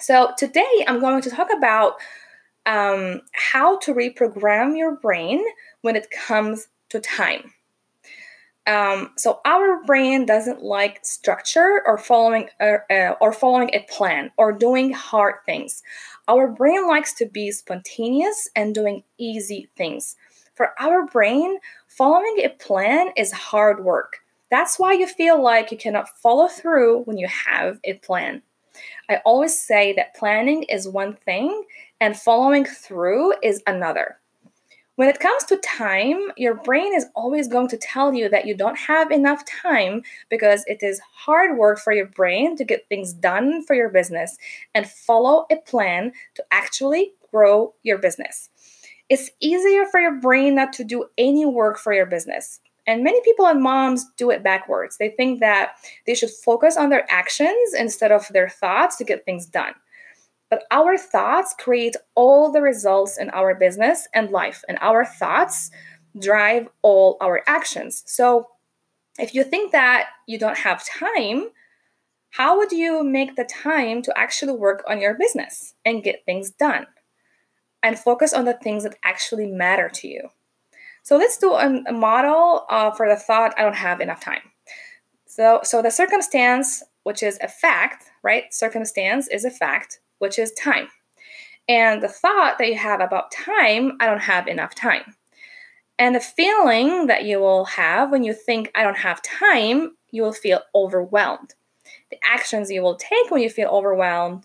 So, 0.00 0.32
today 0.36 0.84
I'm 0.86 1.00
going 1.00 1.22
to 1.22 1.30
talk 1.30 1.48
about 1.56 1.94
um, 2.66 3.22
how 3.32 3.78
to 3.78 3.94
reprogram 3.94 4.76
your 4.76 4.96
brain 4.96 5.44
when 5.80 5.96
it 5.96 6.10
comes 6.10 6.68
to 6.90 7.00
time. 7.00 7.52
Um, 8.68 9.12
so 9.16 9.40
our 9.46 9.82
brain 9.84 10.26
doesn't 10.26 10.62
like 10.62 10.98
structure 11.02 11.80
or 11.86 11.96
following 11.96 12.50
uh, 12.60 12.76
uh, 12.90 13.14
or 13.18 13.32
following 13.32 13.70
a 13.72 13.86
plan 13.88 14.30
or 14.36 14.52
doing 14.52 14.92
hard 14.92 15.36
things. 15.46 15.82
Our 16.28 16.48
brain 16.48 16.86
likes 16.86 17.14
to 17.14 17.26
be 17.26 17.50
spontaneous 17.50 18.50
and 18.54 18.74
doing 18.74 19.04
easy 19.16 19.70
things. 19.74 20.16
For 20.54 20.72
our 20.78 21.06
brain, 21.06 21.60
following 21.86 22.40
a 22.44 22.50
plan 22.50 23.08
is 23.16 23.32
hard 23.32 23.82
work. 23.82 24.18
That's 24.50 24.78
why 24.78 24.94
you 24.94 25.06
feel 25.06 25.42
like 25.42 25.70
you 25.70 25.78
cannot 25.78 26.08
follow 26.20 26.48
through 26.48 27.02
when 27.02 27.18
you 27.18 27.28
have 27.28 27.78
a 27.84 27.94
plan. 27.94 28.42
I 29.08 29.16
always 29.24 29.60
say 29.60 29.92
that 29.94 30.14
planning 30.14 30.62
is 30.64 30.88
one 30.88 31.14
thing 31.14 31.64
and 32.00 32.16
following 32.16 32.64
through 32.64 33.34
is 33.42 33.62
another. 33.66 34.18
When 34.96 35.08
it 35.08 35.20
comes 35.20 35.44
to 35.44 35.56
time, 35.58 36.32
your 36.36 36.54
brain 36.54 36.92
is 36.92 37.06
always 37.14 37.46
going 37.46 37.68
to 37.68 37.76
tell 37.76 38.12
you 38.12 38.28
that 38.30 38.46
you 38.46 38.56
don't 38.56 38.76
have 38.76 39.12
enough 39.12 39.44
time 39.44 40.02
because 40.28 40.64
it 40.66 40.82
is 40.82 41.00
hard 41.14 41.56
work 41.56 41.78
for 41.78 41.92
your 41.92 42.06
brain 42.06 42.56
to 42.56 42.64
get 42.64 42.88
things 42.88 43.12
done 43.12 43.62
for 43.62 43.74
your 43.74 43.90
business 43.90 44.36
and 44.74 44.90
follow 44.90 45.46
a 45.52 45.56
plan 45.56 46.10
to 46.34 46.44
actually 46.50 47.12
grow 47.30 47.74
your 47.84 47.98
business. 47.98 48.50
It's 49.08 49.30
easier 49.40 49.86
for 49.86 50.00
your 50.00 50.20
brain 50.20 50.56
not 50.56 50.72
to 50.74 50.84
do 50.84 51.04
any 51.16 51.46
work 51.46 51.78
for 51.78 51.92
your 51.92 52.06
business. 52.06 52.58
And 52.88 53.04
many 53.04 53.20
people 53.20 53.46
and 53.46 53.62
moms 53.62 54.06
do 54.16 54.30
it 54.30 54.42
backwards. 54.42 54.96
They 54.96 55.10
think 55.10 55.40
that 55.40 55.72
they 56.06 56.14
should 56.14 56.30
focus 56.30 56.76
on 56.78 56.88
their 56.88 57.06
actions 57.10 57.74
instead 57.78 58.10
of 58.10 58.26
their 58.28 58.48
thoughts 58.48 58.96
to 58.96 59.04
get 59.04 59.26
things 59.26 59.44
done. 59.44 59.74
But 60.48 60.64
our 60.70 60.96
thoughts 60.96 61.54
create 61.58 61.96
all 62.14 62.50
the 62.50 62.62
results 62.62 63.18
in 63.18 63.28
our 63.30 63.54
business 63.54 64.08
and 64.14 64.30
life, 64.30 64.64
and 64.68 64.78
our 64.80 65.04
thoughts 65.04 65.70
drive 66.18 66.66
all 66.80 67.18
our 67.20 67.42
actions. 67.46 68.02
So 68.06 68.48
if 69.18 69.34
you 69.34 69.44
think 69.44 69.72
that 69.72 70.08
you 70.26 70.38
don't 70.38 70.56
have 70.56 70.82
time, 70.86 71.50
how 72.30 72.56
would 72.56 72.72
you 72.72 73.04
make 73.04 73.36
the 73.36 73.44
time 73.44 74.00
to 74.00 74.18
actually 74.18 74.52
work 74.52 74.82
on 74.88 74.98
your 74.98 75.12
business 75.12 75.74
and 75.84 76.02
get 76.02 76.24
things 76.24 76.50
done 76.50 76.86
and 77.82 77.98
focus 77.98 78.32
on 78.32 78.46
the 78.46 78.54
things 78.54 78.84
that 78.84 78.96
actually 79.04 79.46
matter 79.46 79.90
to 79.90 80.08
you? 80.08 80.30
So 81.08 81.16
let's 81.16 81.38
do 81.38 81.54
a, 81.54 81.82
a 81.86 81.92
model 81.94 82.66
uh, 82.68 82.90
for 82.90 83.08
the 83.08 83.16
thought 83.16 83.54
I 83.56 83.62
don't 83.62 83.74
have 83.74 84.02
enough 84.02 84.20
time. 84.20 84.42
So, 85.24 85.60
so 85.62 85.80
the 85.80 85.90
circumstance, 85.90 86.82
which 87.04 87.22
is 87.22 87.38
a 87.40 87.48
fact, 87.48 88.04
right? 88.22 88.52
Circumstance 88.52 89.26
is 89.28 89.46
a 89.46 89.50
fact, 89.50 90.00
which 90.18 90.38
is 90.38 90.52
time. 90.52 90.88
And 91.66 92.02
the 92.02 92.08
thought 92.08 92.58
that 92.58 92.68
you 92.68 92.76
have 92.76 93.00
about 93.00 93.32
time, 93.32 93.92
I 94.00 94.06
don't 94.06 94.20
have 94.20 94.48
enough 94.48 94.74
time. 94.74 95.14
And 95.98 96.14
the 96.14 96.20
feeling 96.20 97.06
that 97.06 97.24
you 97.24 97.38
will 97.38 97.64
have 97.64 98.10
when 98.10 98.22
you 98.22 98.34
think, 98.34 98.70
I 98.74 98.82
don't 98.82 98.98
have 98.98 99.22
time, 99.22 99.96
you 100.10 100.20
will 100.20 100.34
feel 100.34 100.60
overwhelmed. 100.74 101.54
The 102.10 102.18
actions 102.22 102.70
you 102.70 102.82
will 102.82 102.96
take 102.96 103.30
when 103.30 103.40
you 103.40 103.48
feel 103.48 103.70
overwhelmed, 103.70 104.44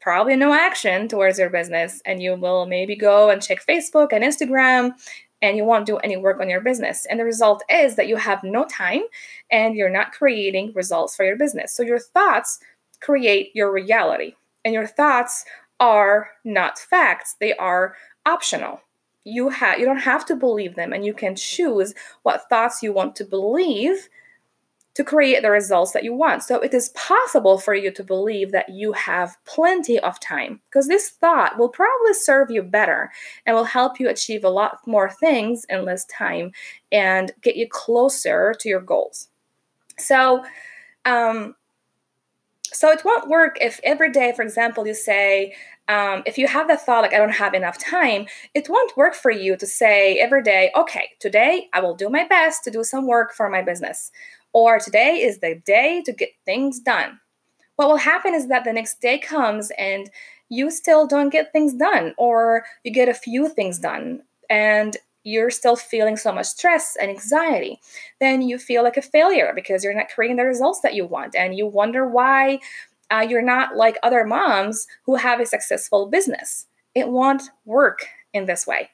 probably 0.00 0.36
no 0.36 0.54
action 0.54 1.08
towards 1.08 1.40
your 1.40 1.50
business, 1.50 2.00
and 2.06 2.22
you 2.22 2.36
will 2.36 2.66
maybe 2.66 2.94
go 2.94 3.28
and 3.28 3.42
check 3.42 3.66
Facebook 3.66 4.10
and 4.12 4.22
Instagram 4.22 4.94
and 5.42 5.56
you 5.56 5.64
won't 5.64 5.86
do 5.86 5.96
any 5.98 6.16
work 6.16 6.40
on 6.40 6.50
your 6.50 6.60
business. 6.60 7.06
And 7.06 7.18
the 7.18 7.24
result 7.24 7.62
is 7.70 7.96
that 7.96 8.08
you 8.08 8.16
have 8.16 8.42
no 8.42 8.64
time 8.66 9.02
and 9.50 9.74
you're 9.74 9.90
not 9.90 10.12
creating 10.12 10.72
results 10.74 11.16
for 11.16 11.24
your 11.24 11.36
business. 11.36 11.72
So 11.72 11.82
your 11.82 11.98
thoughts 11.98 12.60
create 13.00 13.50
your 13.54 13.72
reality, 13.72 14.34
and 14.64 14.74
your 14.74 14.86
thoughts 14.86 15.46
are 15.78 16.30
not 16.44 16.78
facts, 16.78 17.36
they 17.40 17.54
are 17.54 17.96
optional 18.26 18.82
you 19.24 19.50
have 19.50 19.78
you 19.78 19.84
don't 19.84 19.98
have 19.98 20.24
to 20.26 20.34
believe 20.34 20.76
them 20.76 20.92
and 20.92 21.04
you 21.04 21.12
can 21.12 21.34
choose 21.36 21.94
what 22.22 22.48
thoughts 22.48 22.82
you 22.82 22.92
want 22.92 23.14
to 23.16 23.24
believe 23.24 24.08
to 25.00 25.04
create 25.04 25.40
the 25.40 25.50
results 25.50 25.92
that 25.92 26.04
you 26.04 26.12
want. 26.12 26.42
So 26.42 26.60
it 26.60 26.74
is 26.74 26.90
possible 26.90 27.56
for 27.56 27.74
you 27.74 27.90
to 27.90 28.04
believe 28.04 28.52
that 28.52 28.68
you 28.68 28.92
have 28.92 29.34
plenty 29.46 29.98
of 29.98 30.20
time 30.20 30.60
because 30.66 30.88
this 30.88 31.08
thought 31.08 31.58
will 31.58 31.70
probably 31.70 32.12
serve 32.12 32.50
you 32.50 32.62
better 32.62 33.10
and 33.46 33.56
will 33.56 33.64
help 33.64 33.98
you 33.98 34.10
achieve 34.10 34.44
a 34.44 34.50
lot 34.50 34.86
more 34.86 35.08
things 35.08 35.64
in 35.70 35.86
less 35.86 36.04
time 36.04 36.52
and 36.92 37.32
get 37.40 37.56
you 37.56 37.66
closer 37.66 38.52
to 38.60 38.68
your 38.68 38.82
goals. 38.82 39.28
So 39.96 40.44
um 41.06 41.54
so 42.72 42.90
it 42.90 43.02
won't 43.02 43.28
work 43.28 43.56
if 43.60 43.80
every 43.82 44.12
day, 44.12 44.32
for 44.36 44.42
example, 44.42 44.86
you 44.86 44.94
say, 44.94 45.54
um, 45.88 46.22
if 46.24 46.38
you 46.38 46.46
have 46.46 46.68
the 46.68 46.76
thought 46.76 47.02
like 47.02 47.12
I 47.12 47.18
don't 47.18 47.30
have 47.30 47.54
enough 47.54 47.78
time, 47.78 48.26
it 48.54 48.68
won't 48.68 48.96
work 48.96 49.14
for 49.14 49.30
you 49.30 49.56
to 49.56 49.66
say 49.66 50.20
every 50.20 50.42
day, 50.42 50.70
okay, 50.76 51.08
today 51.18 51.68
I 51.72 51.80
will 51.80 51.96
do 51.96 52.08
my 52.08 52.26
best 52.28 52.62
to 52.64 52.70
do 52.70 52.84
some 52.84 53.08
work 53.08 53.34
for 53.34 53.50
my 53.50 53.62
business, 53.62 54.12
or 54.52 54.78
today 54.78 55.16
is 55.16 55.38
the 55.38 55.60
day 55.64 56.02
to 56.04 56.12
get 56.12 56.30
things 56.44 56.80
done. 56.80 57.20
What 57.76 57.88
will 57.88 57.96
happen 57.96 58.34
is 58.34 58.48
that 58.48 58.64
the 58.64 58.72
next 58.72 59.00
day 59.00 59.18
comes 59.18 59.70
and 59.78 60.10
you 60.48 60.70
still 60.70 61.06
don't 61.06 61.30
get 61.30 61.52
things 61.52 61.72
done, 61.74 62.12
or 62.18 62.64
you 62.84 62.92
get 62.92 63.08
a 63.08 63.14
few 63.14 63.48
things 63.48 63.78
done, 63.78 64.22
and 64.50 64.96
you're 65.22 65.50
still 65.50 65.76
feeling 65.76 66.16
so 66.16 66.32
much 66.32 66.46
stress 66.46 66.96
and 67.00 67.10
anxiety, 67.10 67.78
then 68.20 68.42
you 68.42 68.58
feel 68.58 68.82
like 68.82 68.96
a 68.96 69.02
failure 69.02 69.52
because 69.54 69.84
you're 69.84 69.94
not 69.94 70.08
creating 70.08 70.36
the 70.36 70.44
results 70.44 70.80
that 70.80 70.94
you 70.94 71.06
want. 71.06 71.34
And 71.36 71.56
you 71.56 71.66
wonder 71.66 72.08
why 72.08 72.58
uh, 73.10 73.26
you're 73.28 73.42
not 73.42 73.76
like 73.76 73.98
other 74.02 74.24
moms 74.24 74.86
who 75.04 75.16
have 75.16 75.40
a 75.40 75.46
successful 75.46 76.06
business. 76.06 76.66
It 76.94 77.08
won't 77.08 77.42
work 77.64 78.06
in 78.32 78.46
this 78.46 78.66
way. 78.66 78.90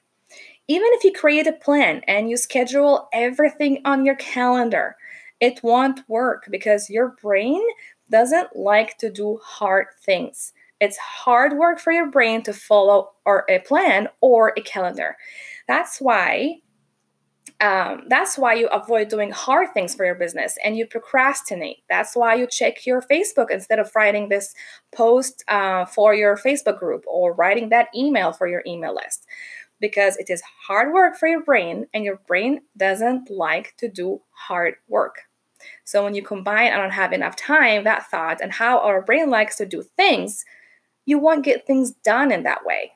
Even 0.68 0.88
if 0.92 1.04
you 1.04 1.12
create 1.12 1.46
a 1.46 1.52
plan 1.52 2.02
and 2.08 2.28
you 2.28 2.36
schedule 2.36 3.08
everything 3.12 3.80
on 3.84 4.04
your 4.04 4.16
calendar, 4.16 4.96
it 5.40 5.62
won't 5.62 6.00
work 6.08 6.46
because 6.50 6.90
your 6.90 7.16
brain 7.20 7.62
doesn't 8.10 8.56
like 8.56 8.96
to 8.98 9.10
do 9.10 9.40
hard 9.42 9.86
things. 10.02 10.52
It's 10.80 10.98
hard 10.98 11.56
work 11.56 11.78
for 11.78 11.92
your 11.92 12.10
brain 12.10 12.42
to 12.44 12.52
follow 12.52 13.12
or 13.24 13.44
a 13.48 13.58
plan 13.60 14.08
or 14.20 14.52
a 14.56 14.60
calendar. 14.60 15.16
That's 15.66 16.00
why 16.00 16.60
um, 17.60 18.02
that's 18.08 18.36
why 18.36 18.52
you 18.54 18.66
avoid 18.68 19.08
doing 19.08 19.30
hard 19.30 19.72
things 19.72 19.94
for 19.94 20.04
your 20.04 20.14
business 20.14 20.58
and 20.62 20.76
you 20.76 20.86
procrastinate. 20.86 21.78
That's 21.88 22.14
why 22.14 22.34
you 22.34 22.46
check 22.46 22.84
your 22.84 23.00
Facebook 23.00 23.50
instead 23.50 23.78
of 23.78 23.90
writing 23.94 24.28
this 24.28 24.54
post 24.92 25.42
uh, 25.48 25.86
for 25.86 26.14
your 26.14 26.36
Facebook 26.36 26.78
group 26.78 27.04
or 27.06 27.32
writing 27.32 27.70
that 27.70 27.88
email 27.96 28.32
for 28.32 28.46
your 28.46 28.62
email 28.66 28.94
list 28.94 29.26
because 29.80 30.16
it 30.16 30.30
is 30.30 30.42
hard 30.66 30.92
work 30.92 31.16
for 31.16 31.28
your 31.28 31.42
brain 31.42 31.86
and 31.92 32.04
your 32.04 32.20
brain 32.26 32.60
doesn't 32.76 33.30
like 33.30 33.74
to 33.78 33.88
do 33.88 34.20
hard 34.30 34.76
work. 34.88 35.22
So 35.84 36.04
when 36.04 36.14
you 36.14 36.22
combine 36.22 36.72
I 36.72 36.76
don't 36.76 36.90
have 36.90 37.12
enough 37.12 37.36
time, 37.36 37.84
that 37.84 38.10
thought, 38.10 38.40
and 38.40 38.52
how 38.52 38.78
our 38.80 39.02
brain 39.02 39.30
likes 39.30 39.56
to 39.56 39.66
do 39.66 39.82
things, 39.82 40.44
you 41.04 41.18
won't 41.18 41.44
get 41.44 41.66
things 41.66 41.92
done 42.04 42.32
in 42.32 42.42
that 42.44 42.64
way. 42.64 42.92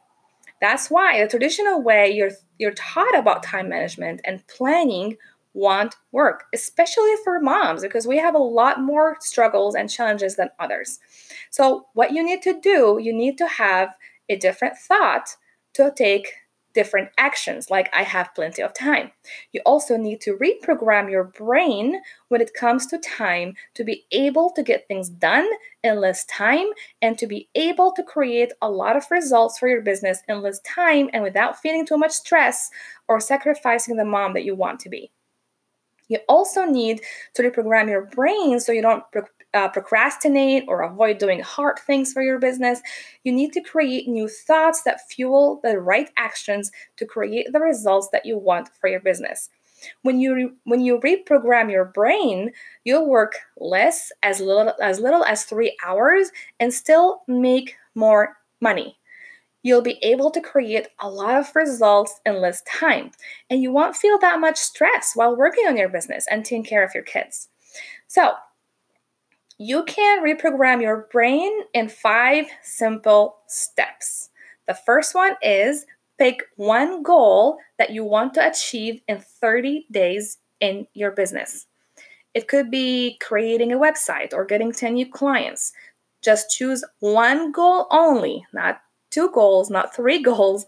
That's 0.60 0.90
why 0.90 1.22
the 1.22 1.28
traditional 1.28 1.82
way 1.82 2.10
you're 2.10 2.32
you're 2.58 2.72
taught 2.72 3.18
about 3.18 3.42
time 3.42 3.68
management 3.68 4.20
and 4.24 4.46
planning 4.46 5.16
won't 5.54 5.96
work, 6.12 6.44
especially 6.54 7.14
for 7.24 7.40
moms, 7.40 7.82
because 7.82 8.06
we 8.06 8.18
have 8.18 8.34
a 8.34 8.38
lot 8.38 8.80
more 8.80 9.16
struggles 9.20 9.74
and 9.74 9.90
challenges 9.90 10.36
than 10.36 10.50
others. 10.58 11.00
So, 11.50 11.86
what 11.94 12.12
you 12.12 12.22
need 12.22 12.42
to 12.42 12.60
do, 12.60 12.98
you 13.00 13.12
need 13.12 13.38
to 13.38 13.48
have 13.48 13.96
a 14.28 14.36
different 14.36 14.76
thought 14.76 15.36
to 15.74 15.92
take 15.96 16.32
different 16.74 17.10
actions, 17.18 17.70
like 17.70 17.88
I 17.92 18.02
have 18.02 18.34
plenty 18.34 18.62
of 18.62 18.74
time. 18.74 19.10
You 19.52 19.60
also 19.64 19.96
need 19.96 20.20
to 20.22 20.36
reprogram 20.36 21.10
your 21.10 21.24
brain 21.24 22.00
when 22.28 22.40
it 22.40 22.54
comes 22.54 22.86
to 22.86 22.98
time 22.98 23.54
to 23.74 23.84
be 23.84 24.04
able 24.12 24.50
to 24.50 24.62
get 24.62 24.86
things 24.86 25.08
done 25.08 25.48
in 25.82 26.00
less 26.00 26.24
time 26.26 26.66
and 27.02 27.18
to 27.18 27.26
be 27.26 27.48
able 27.54 27.92
to 27.92 28.02
create 28.02 28.52
a 28.62 28.70
lot 28.70 28.96
of 28.96 29.10
results 29.10 29.58
for 29.58 29.68
your 29.68 29.82
business 29.82 30.22
in 30.28 30.42
less 30.42 30.60
time 30.60 31.10
and 31.12 31.22
without 31.22 31.60
feeling 31.60 31.86
too 31.86 31.98
much 31.98 32.12
stress 32.12 32.70
or 33.08 33.20
sacrificing 33.20 33.96
the 33.96 34.04
mom 34.04 34.34
that 34.34 34.44
you 34.44 34.54
want 34.54 34.80
to 34.80 34.88
be. 34.88 35.10
You 36.10 36.18
also 36.28 36.64
need 36.64 37.00
to 37.34 37.42
reprogram 37.42 37.88
your 37.88 38.02
brain 38.02 38.60
so 38.60 38.72
you 38.72 38.82
don't 38.82 39.04
uh, 39.54 39.68
procrastinate 39.68 40.64
or 40.68 40.82
avoid 40.82 41.18
doing 41.18 41.40
hard 41.40 41.78
things 41.78 42.12
for 42.12 42.20
your 42.20 42.38
business. 42.38 42.80
You 43.24 43.32
need 43.32 43.52
to 43.52 43.60
create 43.60 44.08
new 44.08 44.28
thoughts 44.28 44.82
that 44.82 45.08
fuel 45.08 45.60
the 45.62 45.78
right 45.78 46.10
actions 46.16 46.70
to 46.96 47.06
create 47.06 47.52
the 47.52 47.60
results 47.60 48.08
that 48.12 48.26
you 48.26 48.36
want 48.36 48.68
for 48.80 48.88
your 48.88 49.00
business. 49.00 49.48
When 50.02 50.20
you 50.20 50.34
re- 50.34 50.52
when 50.64 50.82
you 50.82 51.00
reprogram 51.00 51.70
your 51.70 51.86
brain, 51.86 52.52
you'll 52.84 53.08
work 53.08 53.36
less 53.56 54.12
as 54.22 54.40
little 54.40 54.74
as 54.82 55.00
little 55.00 55.24
as 55.24 55.44
3 55.44 55.74
hours 55.86 56.30
and 56.58 56.74
still 56.74 57.22
make 57.26 57.76
more 57.94 58.36
money. 58.60 58.99
You'll 59.62 59.82
be 59.82 59.98
able 60.02 60.30
to 60.30 60.40
create 60.40 60.88
a 61.00 61.10
lot 61.10 61.36
of 61.36 61.54
results 61.54 62.20
in 62.24 62.40
less 62.40 62.62
time, 62.62 63.10
and 63.50 63.62
you 63.62 63.72
won't 63.72 63.96
feel 63.96 64.18
that 64.18 64.40
much 64.40 64.56
stress 64.56 65.12
while 65.14 65.36
working 65.36 65.66
on 65.66 65.76
your 65.76 65.88
business 65.88 66.26
and 66.30 66.44
taking 66.44 66.64
care 66.64 66.82
of 66.82 66.94
your 66.94 67.04
kids. 67.04 67.48
So, 68.06 68.34
you 69.58 69.84
can 69.84 70.24
reprogram 70.24 70.80
your 70.80 71.06
brain 71.12 71.52
in 71.74 71.90
five 71.90 72.46
simple 72.62 73.36
steps. 73.46 74.30
The 74.66 74.72
first 74.72 75.14
one 75.14 75.36
is 75.42 75.84
pick 76.18 76.44
one 76.56 77.02
goal 77.02 77.58
that 77.78 77.90
you 77.90 78.04
want 78.04 78.32
to 78.34 78.48
achieve 78.48 79.02
in 79.06 79.18
30 79.18 79.86
days 79.90 80.38
in 80.60 80.86
your 80.94 81.10
business. 81.10 81.66
It 82.32 82.48
could 82.48 82.70
be 82.70 83.18
creating 83.20 83.72
a 83.72 83.78
website 83.78 84.32
or 84.32 84.44
getting 84.44 84.72
10 84.72 84.94
new 84.94 85.10
clients. 85.10 85.72
Just 86.22 86.50
choose 86.50 86.84
one 87.00 87.52
goal 87.52 87.86
only, 87.90 88.46
not 88.52 88.80
two 89.10 89.30
goals, 89.30 89.70
not 89.70 89.94
three 89.94 90.22
goals, 90.30 90.66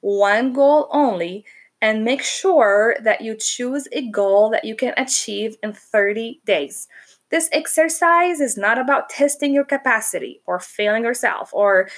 one 0.00 0.52
goal 0.52 0.88
only, 0.90 1.44
and 1.80 2.04
make 2.04 2.22
sure 2.22 2.96
that 3.02 3.20
you 3.20 3.36
choose 3.36 3.88
a 3.92 4.10
goal 4.10 4.50
that 4.50 4.64
you 4.64 4.74
can 4.74 4.94
achieve 4.96 5.56
in 5.62 5.72
30 5.72 6.40
days. 6.44 6.88
This 7.30 7.48
exercise 7.52 8.40
is 8.40 8.56
not 8.56 8.78
about 8.78 9.10
testing 9.10 9.52
your 9.52 9.64
capacity 9.64 10.40
or 10.46 10.60
failing 10.60 11.04
yourself 11.04 11.50
or 11.52 11.88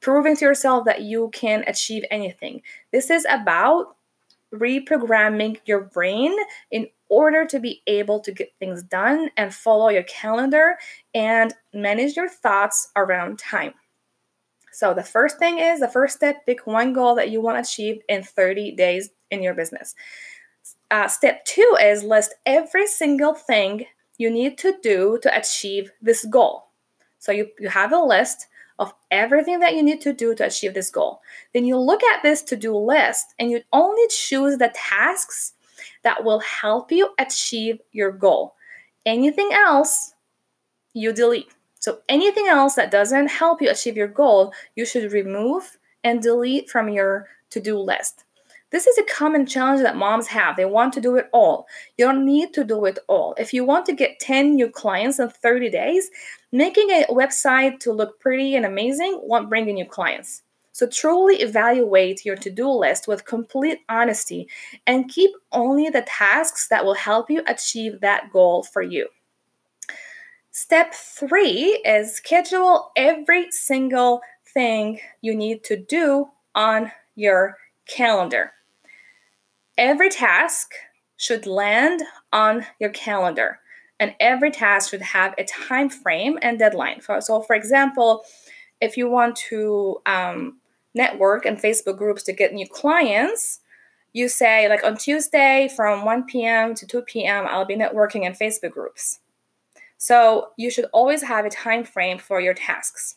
proving 0.00 0.36
to 0.36 0.44
yourself 0.44 0.84
that 0.86 1.02
you 1.02 1.30
can 1.32 1.64
achieve 1.66 2.04
anything. 2.10 2.62
This 2.92 3.10
is 3.10 3.26
about 3.28 3.96
reprogramming 4.54 5.58
your 5.66 5.80
brain 5.80 6.34
in 6.70 6.88
order 7.08 7.46
to 7.46 7.60
be 7.60 7.82
able 7.86 8.20
to 8.20 8.32
get 8.32 8.52
things 8.58 8.82
done 8.82 9.30
and 9.36 9.54
follow 9.54 9.88
your 9.88 10.04
calendar 10.04 10.76
and 11.14 11.54
manage 11.72 12.16
your 12.16 12.28
thoughts 12.28 12.88
around 12.96 13.38
time. 13.38 13.74
So, 14.78 14.94
the 14.94 15.02
first 15.02 15.40
thing 15.40 15.58
is 15.58 15.80
the 15.80 15.88
first 15.88 16.14
step 16.14 16.46
pick 16.46 16.64
one 16.64 16.92
goal 16.92 17.16
that 17.16 17.30
you 17.30 17.40
want 17.40 17.56
to 17.56 17.68
achieve 17.68 18.00
in 18.08 18.22
30 18.22 18.76
days 18.76 19.10
in 19.28 19.42
your 19.42 19.52
business. 19.52 19.96
Uh, 20.88 21.08
step 21.08 21.44
two 21.44 21.76
is 21.82 22.04
list 22.04 22.36
every 22.46 22.86
single 22.86 23.34
thing 23.34 23.86
you 24.18 24.30
need 24.30 24.56
to 24.58 24.76
do 24.80 25.18
to 25.20 25.36
achieve 25.36 25.90
this 26.00 26.24
goal. 26.26 26.68
So 27.18 27.32
you, 27.32 27.48
you 27.58 27.68
have 27.68 27.92
a 27.92 27.98
list 27.98 28.46
of 28.78 28.94
everything 29.10 29.58
that 29.58 29.74
you 29.74 29.82
need 29.82 30.00
to 30.02 30.12
do 30.12 30.32
to 30.36 30.46
achieve 30.46 30.74
this 30.74 30.90
goal. 30.90 31.22
Then 31.52 31.64
you 31.64 31.76
look 31.76 32.04
at 32.04 32.22
this 32.22 32.42
to 32.42 32.54
do 32.54 32.76
list 32.76 33.34
and 33.40 33.50
you 33.50 33.62
only 33.72 34.06
choose 34.08 34.58
the 34.58 34.72
tasks 34.76 35.54
that 36.04 36.22
will 36.22 36.38
help 36.38 36.92
you 36.92 37.08
achieve 37.18 37.80
your 37.90 38.12
goal. 38.12 38.54
Anything 39.04 39.50
else, 39.52 40.14
you 40.92 41.12
delete. 41.12 41.52
So 41.88 42.00
anything 42.06 42.48
else 42.48 42.74
that 42.74 42.90
doesn't 42.90 43.28
help 43.28 43.62
you 43.62 43.70
achieve 43.70 43.96
your 43.96 44.08
goal, 44.08 44.52
you 44.76 44.84
should 44.84 45.10
remove 45.10 45.78
and 46.04 46.20
delete 46.20 46.68
from 46.68 46.90
your 46.90 47.28
to 47.48 47.60
do 47.60 47.78
list. 47.78 48.24
This 48.70 48.86
is 48.86 48.98
a 48.98 49.04
common 49.04 49.46
challenge 49.46 49.80
that 49.80 49.96
moms 49.96 50.26
have. 50.26 50.56
They 50.56 50.66
want 50.66 50.92
to 50.92 51.00
do 51.00 51.16
it 51.16 51.30
all. 51.32 51.66
You 51.96 52.04
don't 52.04 52.26
need 52.26 52.52
to 52.52 52.62
do 52.62 52.84
it 52.84 52.98
all. 53.08 53.34
If 53.38 53.54
you 53.54 53.64
want 53.64 53.86
to 53.86 53.94
get 53.94 54.20
10 54.20 54.54
new 54.54 54.68
clients 54.68 55.18
in 55.18 55.30
30 55.30 55.70
days, 55.70 56.10
making 56.52 56.90
a 56.90 57.06
website 57.08 57.80
to 57.80 57.92
look 57.94 58.20
pretty 58.20 58.54
and 58.54 58.66
amazing 58.66 59.18
won't 59.22 59.48
bring 59.48 59.66
in 59.66 59.76
new 59.76 59.86
clients. 59.86 60.42
So 60.72 60.86
truly 60.86 61.36
evaluate 61.36 62.26
your 62.26 62.36
to 62.36 62.50
do 62.50 62.68
list 62.68 63.08
with 63.08 63.24
complete 63.24 63.78
honesty 63.88 64.46
and 64.86 65.08
keep 65.08 65.30
only 65.52 65.88
the 65.88 66.02
tasks 66.02 66.68
that 66.68 66.84
will 66.84 66.92
help 66.92 67.30
you 67.30 67.42
achieve 67.46 68.02
that 68.02 68.30
goal 68.30 68.62
for 68.62 68.82
you. 68.82 69.08
Step 70.60 70.92
three 70.92 71.80
is 71.84 72.16
schedule 72.16 72.90
every 72.96 73.48
single 73.52 74.20
thing 74.44 74.98
you 75.20 75.32
need 75.32 75.62
to 75.62 75.76
do 75.76 76.26
on 76.52 76.90
your 77.14 77.56
calendar. 77.86 78.50
Every 79.78 80.10
task 80.10 80.72
should 81.16 81.46
land 81.46 82.02
on 82.32 82.66
your 82.80 82.90
calendar 82.90 83.60
and 84.00 84.16
every 84.18 84.50
task 84.50 84.90
should 84.90 85.00
have 85.00 85.32
a 85.38 85.44
time 85.44 85.88
frame 85.88 86.40
and 86.42 86.58
deadline. 86.58 87.02
So, 87.20 87.40
for 87.40 87.54
example, 87.54 88.24
if 88.80 88.96
you 88.96 89.08
want 89.08 89.36
to 89.50 90.02
um, 90.06 90.58
network 90.92 91.46
and 91.46 91.56
Facebook 91.56 91.98
groups 91.98 92.24
to 92.24 92.32
get 92.32 92.52
new 92.52 92.66
clients, 92.66 93.60
you 94.12 94.28
say, 94.28 94.68
like 94.68 94.82
on 94.82 94.96
Tuesday 94.96 95.70
from 95.76 96.04
1 96.04 96.24
p.m. 96.24 96.74
to 96.74 96.84
2 96.84 97.02
p.m., 97.02 97.46
I'll 97.48 97.64
be 97.64 97.76
networking 97.76 98.24
in 98.24 98.32
Facebook 98.32 98.72
groups. 98.72 99.20
So 99.98 100.50
you 100.56 100.70
should 100.70 100.86
always 100.92 101.22
have 101.22 101.44
a 101.44 101.50
time 101.50 101.84
frame 101.84 102.18
for 102.18 102.40
your 102.40 102.54
tasks. 102.54 103.16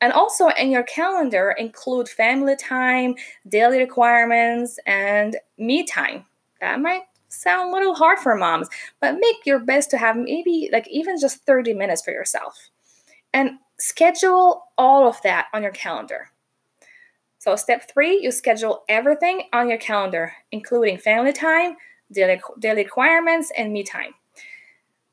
And 0.00 0.12
also 0.12 0.48
in 0.48 0.70
your 0.70 0.82
calendar, 0.82 1.54
include 1.56 2.08
family 2.08 2.56
time, 2.56 3.14
daily 3.48 3.78
requirements, 3.78 4.78
and 4.86 5.36
me 5.58 5.84
time. 5.84 6.26
That 6.60 6.80
might 6.80 7.02
sound 7.28 7.70
a 7.70 7.72
little 7.72 7.94
hard 7.94 8.18
for 8.18 8.34
moms, 8.34 8.68
but 9.00 9.18
make 9.20 9.46
your 9.46 9.60
best 9.60 9.90
to 9.90 9.98
have 9.98 10.16
maybe 10.16 10.68
like 10.72 10.88
even 10.88 11.18
just 11.20 11.46
30 11.46 11.72
minutes 11.74 12.02
for 12.02 12.10
yourself. 12.10 12.70
And 13.32 13.52
schedule 13.78 14.64
all 14.76 15.08
of 15.08 15.22
that 15.22 15.46
on 15.54 15.62
your 15.62 15.72
calendar. 15.72 16.30
So, 17.38 17.56
step 17.56 17.90
three, 17.90 18.20
you 18.22 18.30
schedule 18.30 18.84
everything 18.88 19.44
on 19.52 19.68
your 19.68 19.78
calendar, 19.78 20.32
including 20.52 20.98
family 20.98 21.32
time, 21.32 21.76
daily, 22.12 22.40
daily 22.60 22.84
requirements, 22.84 23.50
and 23.56 23.72
me 23.72 23.82
time. 23.82 24.14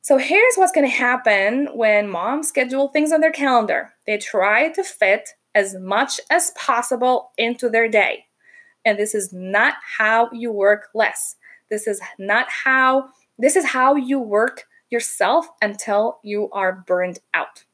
So, 0.01 0.17
here's 0.17 0.55
what's 0.55 0.71
going 0.71 0.89
to 0.89 0.95
happen 0.95 1.67
when 1.73 2.09
moms 2.09 2.47
schedule 2.47 2.87
things 2.87 3.11
on 3.11 3.21
their 3.21 3.31
calendar 3.31 3.93
they 4.07 4.17
try 4.17 4.69
to 4.69 4.83
fit 4.83 5.29
as 5.53 5.75
much 5.75 6.21
as 6.29 6.51
possible 6.51 7.31
into 7.37 7.69
their 7.69 7.89
day. 7.89 8.25
And 8.85 8.97
this 8.97 9.13
is 9.13 9.33
not 9.33 9.75
how 9.97 10.29
you 10.31 10.51
work 10.51 10.87
less. 10.93 11.35
This 11.69 11.85
is 11.85 12.01
not 12.17 12.47
how 12.49 13.09
this 13.37 13.55
is 13.55 13.65
how 13.65 13.95
you 13.95 14.19
work 14.19 14.65
yourself 14.89 15.47
until 15.61 16.19
you 16.23 16.49
are 16.51 16.83
burned 16.87 17.19
out. 17.33 17.65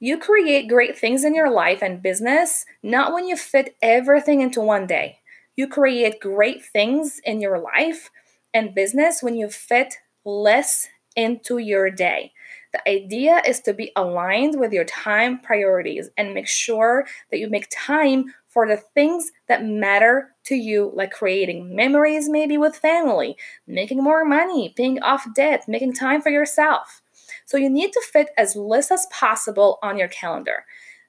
You 0.00 0.18
create 0.18 0.68
great 0.68 0.96
things 0.96 1.24
in 1.24 1.34
your 1.34 1.50
life 1.50 1.82
and 1.82 2.02
business 2.02 2.64
not 2.82 3.12
when 3.12 3.26
you 3.26 3.36
fit 3.36 3.76
everything 3.82 4.40
into 4.40 4.60
one 4.60 4.86
day. 4.86 5.18
You 5.56 5.66
create 5.66 6.20
great 6.20 6.64
things 6.64 7.20
in 7.24 7.40
your 7.40 7.58
life 7.58 8.10
and 8.54 8.74
business 8.74 9.22
when 9.22 9.34
you 9.34 9.48
fit 9.48 9.96
less 10.28 10.88
into 11.16 11.58
your 11.58 11.90
day. 11.90 12.32
The 12.72 12.86
idea 12.88 13.42
is 13.46 13.60
to 13.60 13.72
be 13.72 13.92
aligned 13.96 14.60
with 14.60 14.72
your 14.72 14.84
time 14.84 15.40
priorities 15.40 16.10
and 16.18 16.34
make 16.34 16.46
sure 16.46 17.06
that 17.30 17.38
you 17.38 17.48
make 17.48 17.66
time 17.70 18.34
for 18.46 18.68
the 18.68 18.76
things 18.76 19.32
that 19.46 19.64
matter 19.64 20.34
to 20.44 20.54
you, 20.54 20.92
like 20.94 21.10
creating 21.10 21.74
memories 21.74 22.28
maybe 22.28 22.58
with 22.58 22.76
family, 22.76 23.36
making 23.66 24.02
more 24.02 24.24
money, 24.24 24.74
paying 24.76 25.02
off 25.02 25.26
debt, 25.34 25.64
making 25.66 25.94
time 25.94 26.20
for 26.20 26.30
yourself. 26.30 27.00
So 27.46 27.56
you 27.56 27.70
need 27.70 27.92
to 27.92 28.02
fit 28.12 28.28
as 28.36 28.54
less 28.54 28.90
as 28.90 29.06
possible 29.10 29.78
on 29.82 29.96
your 29.96 30.08
calendar. 30.08 30.64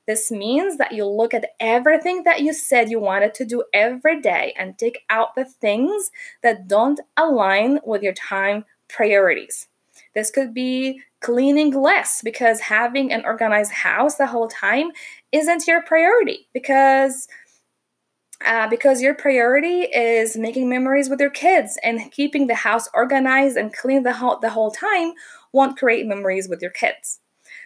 This 0.08 0.32
means 0.32 0.78
that 0.78 0.94
you 0.94 1.06
look 1.06 1.34
at 1.34 1.52
everything 1.60 2.24
that 2.24 2.42
you 2.42 2.52
said 2.52 2.90
you 2.90 3.00
wanted 3.00 3.34
to 3.36 3.46
do 3.46 3.64
every 3.74 4.22
day 4.22 4.56
and 4.58 4.78
take 4.78 5.00
out 5.10 5.36
the 5.36 5.46
things 5.46 6.10
that 6.42 6.68
don't 6.68 7.00
align 7.16 7.80
with 7.86 8.02
your 8.02 8.14
time 8.14 8.66
priorities. 8.90 9.68
This 10.16 10.32
could 10.32 10.54
be 10.54 11.02
cleaning 11.22 11.72
less 11.72 12.22
because 12.24 12.60
having 12.60 13.12
an 13.12 13.24
organized 13.26 13.72
house 13.72 14.16
the 14.16 14.28
whole 14.28 14.48
time 14.48 14.92
isn't 15.32 15.68
your 15.68 15.82
priority 15.84 16.48
because 16.54 17.28
uh, 18.46 18.70
because 18.70 19.02
your 19.02 19.14
priority 19.14 19.82
is 19.82 20.38
making 20.38 20.70
memories 20.70 21.10
with 21.10 21.20
your 21.20 21.30
kids 21.30 21.78
and 21.84 22.10
keeping 22.12 22.48
the 22.48 22.56
house 22.56 22.88
organized 22.94 23.58
and 23.58 23.74
clean 23.74 24.04
the 24.04 24.14
whole, 24.14 24.40
the 24.40 24.50
whole 24.50 24.72
time 24.72 25.12
won't 25.52 25.78
create 25.78 26.08
memories 26.08 26.48
with 26.48 26.62
your 26.62 26.72
kids. 26.72 27.20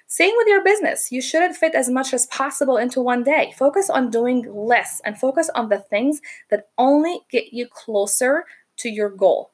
Same 0.08 0.34
with 0.36 0.48
your 0.48 0.64
business. 0.64 1.12
You 1.12 1.22
shouldn't 1.22 1.56
fit 1.56 1.76
as 1.76 1.90
much 1.90 2.14
as 2.14 2.26
possible 2.28 2.78
into 2.78 3.02
one 3.02 3.24
day. 3.24 3.54
Focus 3.58 3.90
on 3.90 4.10
doing 4.10 4.52
less 4.52 5.00
and 5.06 5.18
focus 5.18 5.50
on 5.54 5.70
the 5.70 5.80
things 5.80 6.22
that 6.50 6.70
only 6.78 7.22
get 7.32 7.54
you 7.54 7.68
closer 7.68 8.46
to 8.78 8.90
your 8.90 9.10
goal. 9.10 9.53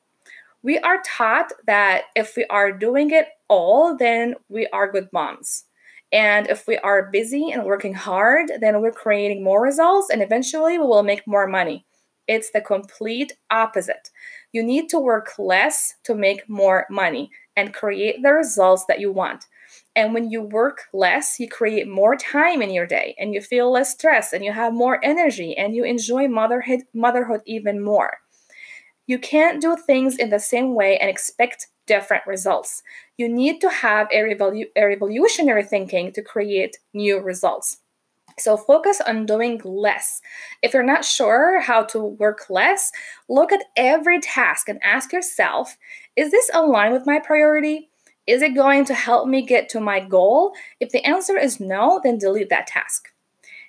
We 0.61 0.77
are 0.79 1.01
taught 1.05 1.51
that 1.67 2.03
if 2.15 2.35
we 2.35 2.45
are 2.45 2.71
doing 2.71 3.11
it 3.11 3.27
all, 3.47 3.95
then 3.95 4.35
we 4.49 4.67
are 4.67 4.91
good 4.91 5.07
moms. 5.13 5.65
And 6.11 6.47
if 6.47 6.67
we 6.67 6.77
are 6.79 7.09
busy 7.11 7.51
and 7.51 7.65
working 7.65 7.93
hard, 7.93 8.51
then 8.59 8.81
we're 8.81 8.91
creating 8.91 9.43
more 9.43 9.61
results 9.61 10.09
and 10.09 10.21
eventually 10.21 10.77
we 10.77 10.85
will 10.85 11.03
make 11.03 11.25
more 11.27 11.47
money. 11.47 11.85
It's 12.27 12.51
the 12.51 12.61
complete 12.61 13.33
opposite. 13.49 14.09
You 14.51 14.63
need 14.63 14.89
to 14.89 14.99
work 14.99 15.31
less 15.37 15.95
to 16.03 16.15
make 16.15 16.49
more 16.49 16.85
money 16.89 17.31
and 17.55 17.73
create 17.73 18.21
the 18.21 18.33
results 18.33 18.85
that 18.87 18.99
you 18.99 19.11
want. 19.11 19.45
And 19.95 20.13
when 20.13 20.29
you 20.29 20.41
work 20.41 20.83
less, 20.93 21.39
you 21.39 21.47
create 21.47 21.87
more 21.87 22.15
time 22.15 22.61
in 22.61 22.71
your 22.71 22.87
day 22.87 23.15
and 23.19 23.33
you 23.33 23.41
feel 23.41 23.71
less 23.71 23.91
stress 23.91 24.33
and 24.33 24.43
you 24.43 24.51
have 24.51 24.73
more 24.73 24.99
energy 25.03 25.55
and 25.57 25.75
you 25.75 25.83
enjoy 25.83 26.27
motherhood 26.27 26.81
motherhood 26.93 27.41
even 27.45 27.83
more. 27.83 28.17
You 29.09 29.17
can't 29.17 29.59
do 29.59 29.75
things 29.75 30.17
in 30.17 30.29
the 30.29 30.37
same 30.37 30.75
way 30.75 30.95
and 30.99 31.09
expect 31.09 31.69
different 31.87 32.27
results. 32.27 32.83
You 33.17 33.27
need 33.27 33.59
to 33.61 33.67
have 33.67 34.07
a, 34.11 34.17
revolu- 34.17 34.69
a 34.75 34.85
revolutionary 34.85 35.63
thinking 35.63 36.11
to 36.11 36.21
create 36.21 36.77
new 36.93 37.19
results. 37.19 37.77
So 38.37 38.55
focus 38.55 39.01
on 39.01 39.25
doing 39.25 39.61
less. 39.63 40.21
If 40.61 40.75
you're 40.75 40.83
not 40.83 41.03
sure 41.03 41.59
how 41.59 41.85
to 41.85 41.97
work 41.99 42.51
less, 42.51 42.91
look 43.27 43.51
at 43.51 43.63
every 43.75 44.19
task 44.19 44.69
and 44.69 44.79
ask 44.83 45.11
yourself 45.11 45.75
is 46.15 46.29
this 46.29 46.51
aligned 46.53 46.93
with 46.93 47.07
my 47.07 47.17
priority? 47.17 47.89
Is 48.27 48.43
it 48.43 48.53
going 48.53 48.85
to 48.85 48.93
help 48.93 49.27
me 49.27 49.43
get 49.43 49.69
to 49.69 49.81
my 49.81 50.01
goal? 50.01 50.53
If 50.79 50.91
the 50.91 51.03
answer 51.03 51.35
is 51.35 51.59
no, 51.59 51.99
then 52.03 52.19
delete 52.19 52.49
that 52.49 52.67
task. 52.67 53.07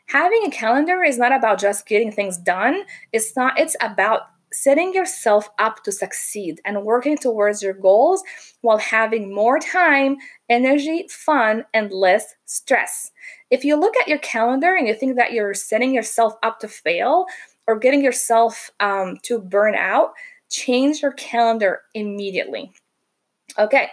Having 0.08 0.44
a 0.44 0.50
calendar 0.50 1.02
is 1.02 1.16
not 1.16 1.32
about 1.32 1.58
just 1.58 1.86
getting 1.86 2.12
things 2.12 2.36
done. 2.36 2.82
It's 3.10 3.34
not 3.34 3.58
it's 3.58 3.76
about 3.80 4.24
setting 4.52 4.92
yourself 4.92 5.48
up 5.58 5.82
to 5.84 5.92
succeed 5.92 6.60
and 6.64 6.84
working 6.84 7.16
towards 7.16 7.62
your 7.62 7.74
goals 7.74 8.22
while 8.62 8.78
having 8.78 9.34
more 9.34 9.58
time, 9.58 10.16
energy, 10.48 11.06
fun, 11.08 11.64
and 11.72 11.92
less 11.92 12.34
stress. 12.46 13.12
If 13.50 13.64
you 13.64 13.76
look 13.76 13.94
at 13.96 14.08
your 14.08 14.18
calendar 14.18 14.74
and 14.74 14.86
you 14.86 14.94
think 14.94 15.16
that 15.16 15.32
you're 15.32 15.54
setting 15.54 15.94
yourself 15.94 16.34
up 16.42 16.58
to 16.60 16.68
fail 16.68 17.26
or 17.66 17.78
getting 17.78 18.02
yourself 18.02 18.70
um, 18.80 19.18
to 19.22 19.38
burn 19.38 19.74
out, 19.74 20.12
change 20.50 21.02
your 21.02 21.12
calendar 21.12 21.82
immediately. 21.94 22.72
Okay, 23.58 23.88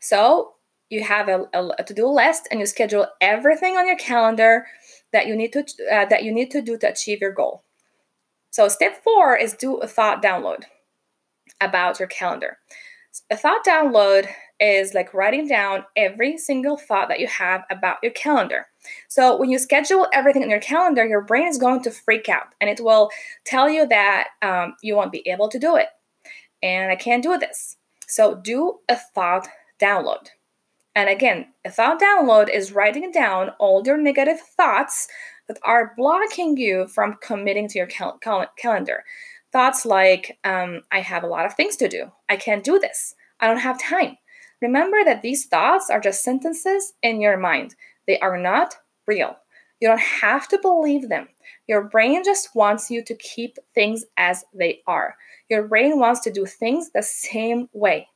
so 0.00 0.54
you 0.88 1.02
have 1.02 1.28
a, 1.28 1.46
a 1.52 1.84
to-do 1.84 2.06
list 2.06 2.48
and 2.50 2.60
you 2.60 2.66
schedule 2.66 3.06
everything 3.20 3.76
on 3.76 3.86
your 3.86 3.96
calendar 3.96 4.66
that 5.12 5.26
you 5.26 5.34
need 5.34 5.52
to 5.52 5.60
uh, 5.92 6.04
that 6.06 6.22
you 6.22 6.32
need 6.32 6.50
to 6.50 6.62
do 6.62 6.76
to 6.78 6.88
achieve 6.88 7.20
your 7.20 7.32
goal. 7.32 7.64
So 8.56 8.68
step 8.68 9.04
four 9.04 9.36
is 9.36 9.52
do 9.52 9.76
a 9.76 9.86
thought 9.86 10.22
download 10.22 10.62
about 11.60 11.98
your 11.98 12.08
calendar. 12.08 12.56
A 13.30 13.36
thought 13.36 13.66
download 13.66 14.28
is 14.58 14.94
like 14.94 15.12
writing 15.12 15.46
down 15.46 15.84
every 15.94 16.38
single 16.38 16.78
thought 16.78 17.08
that 17.08 17.20
you 17.20 17.26
have 17.26 17.64
about 17.70 17.98
your 18.02 18.12
calendar. 18.12 18.66
So 19.08 19.36
when 19.36 19.50
you 19.50 19.58
schedule 19.58 20.06
everything 20.10 20.40
in 20.40 20.48
your 20.48 20.58
calendar, 20.58 21.04
your 21.04 21.20
brain 21.20 21.46
is 21.46 21.58
going 21.58 21.82
to 21.82 21.90
freak 21.90 22.30
out 22.30 22.46
and 22.58 22.70
it 22.70 22.80
will 22.80 23.10
tell 23.44 23.68
you 23.68 23.86
that 23.88 24.28
um, 24.40 24.74
you 24.82 24.96
won't 24.96 25.12
be 25.12 25.28
able 25.28 25.50
to 25.50 25.58
do 25.58 25.76
it. 25.76 25.88
And 26.62 26.90
I 26.90 26.96
can't 26.96 27.22
do 27.22 27.36
this. 27.36 27.76
So 28.08 28.36
do 28.36 28.78
a 28.88 28.96
thought 28.96 29.48
download. 29.78 30.28
And 30.94 31.10
again, 31.10 31.48
a 31.62 31.70
thought 31.70 32.00
download 32.00 32.48
is 32.48 32.72
writing 32.72 33.10
down 33.10 33.50
all 33.58 33.82
your 33.84 33.98
negative 33.98 34.40
thoughts 34.40 35.08
that 35.48 35.58
are 35.62 35.94
blocking 35.96 36.56
you 36.56 36.86
from 36.88 37.18
committing 37.22 37.68
to 37.68 37.78
your 37.78 37.86
cal- 37.86 38.18
cal- 38.18 38.50
calendar. 38.56 39.04
Thoughts 39.52 39.86
like, 39.86 40.38
um, 40.44 40.82
I 40.90 41.00
have 41.00 41.22
a 41.22 41.28
lot 41.28 41.46
of 41.46 41.54
things 41.54 41.76
to 41.76 41.88
do. 41.88 42.12
I 42.28 42.36
can't 42.36 42.64
do 42.64 42.78
this. 42.78 43.14
I 43.40 43.46
don't 43.46 43.58
have 43.58 43.80
time. 43.80 44.18
Remember 44.60 45.04
that 45.04 45.22
these 45.22 45.46
thoughts 45.46 45.90
are 45.90 46.00
just 46.00 46.22
sentences 46.22 46.94
in 47.02 47.20
your 47.20 47.36
mind, 47.36 47.74
they 48.06 48.18
are 48.20 48.38
not 48.38 48.76
real. 49.06 49.36
You 49.80 49.88
don't 49.88 50.00
have 50.00 50.48
to 50.48 50.58
believe 50.58 51.08
them. 51.08 51.28
Your 51.66 51.82
brain 51.82 52.24
just 52.24 52.54
wants 52.54 52.90
you 52.90 53.02
to 53.04 53.14
keep 53.14 53.58
things 53.74 54.04
as 54.16 54.44
they 54.54 54.82
are. 54.86 55.16
Your 55.50 55.68
brain 55.68 55.98
wants 55.98 56.20
to 56.20 56.32
do 56.32 56.46
things 56.46 56.90
the 56.90 57.02
same 57.02 57.68
way. 57.72 58.08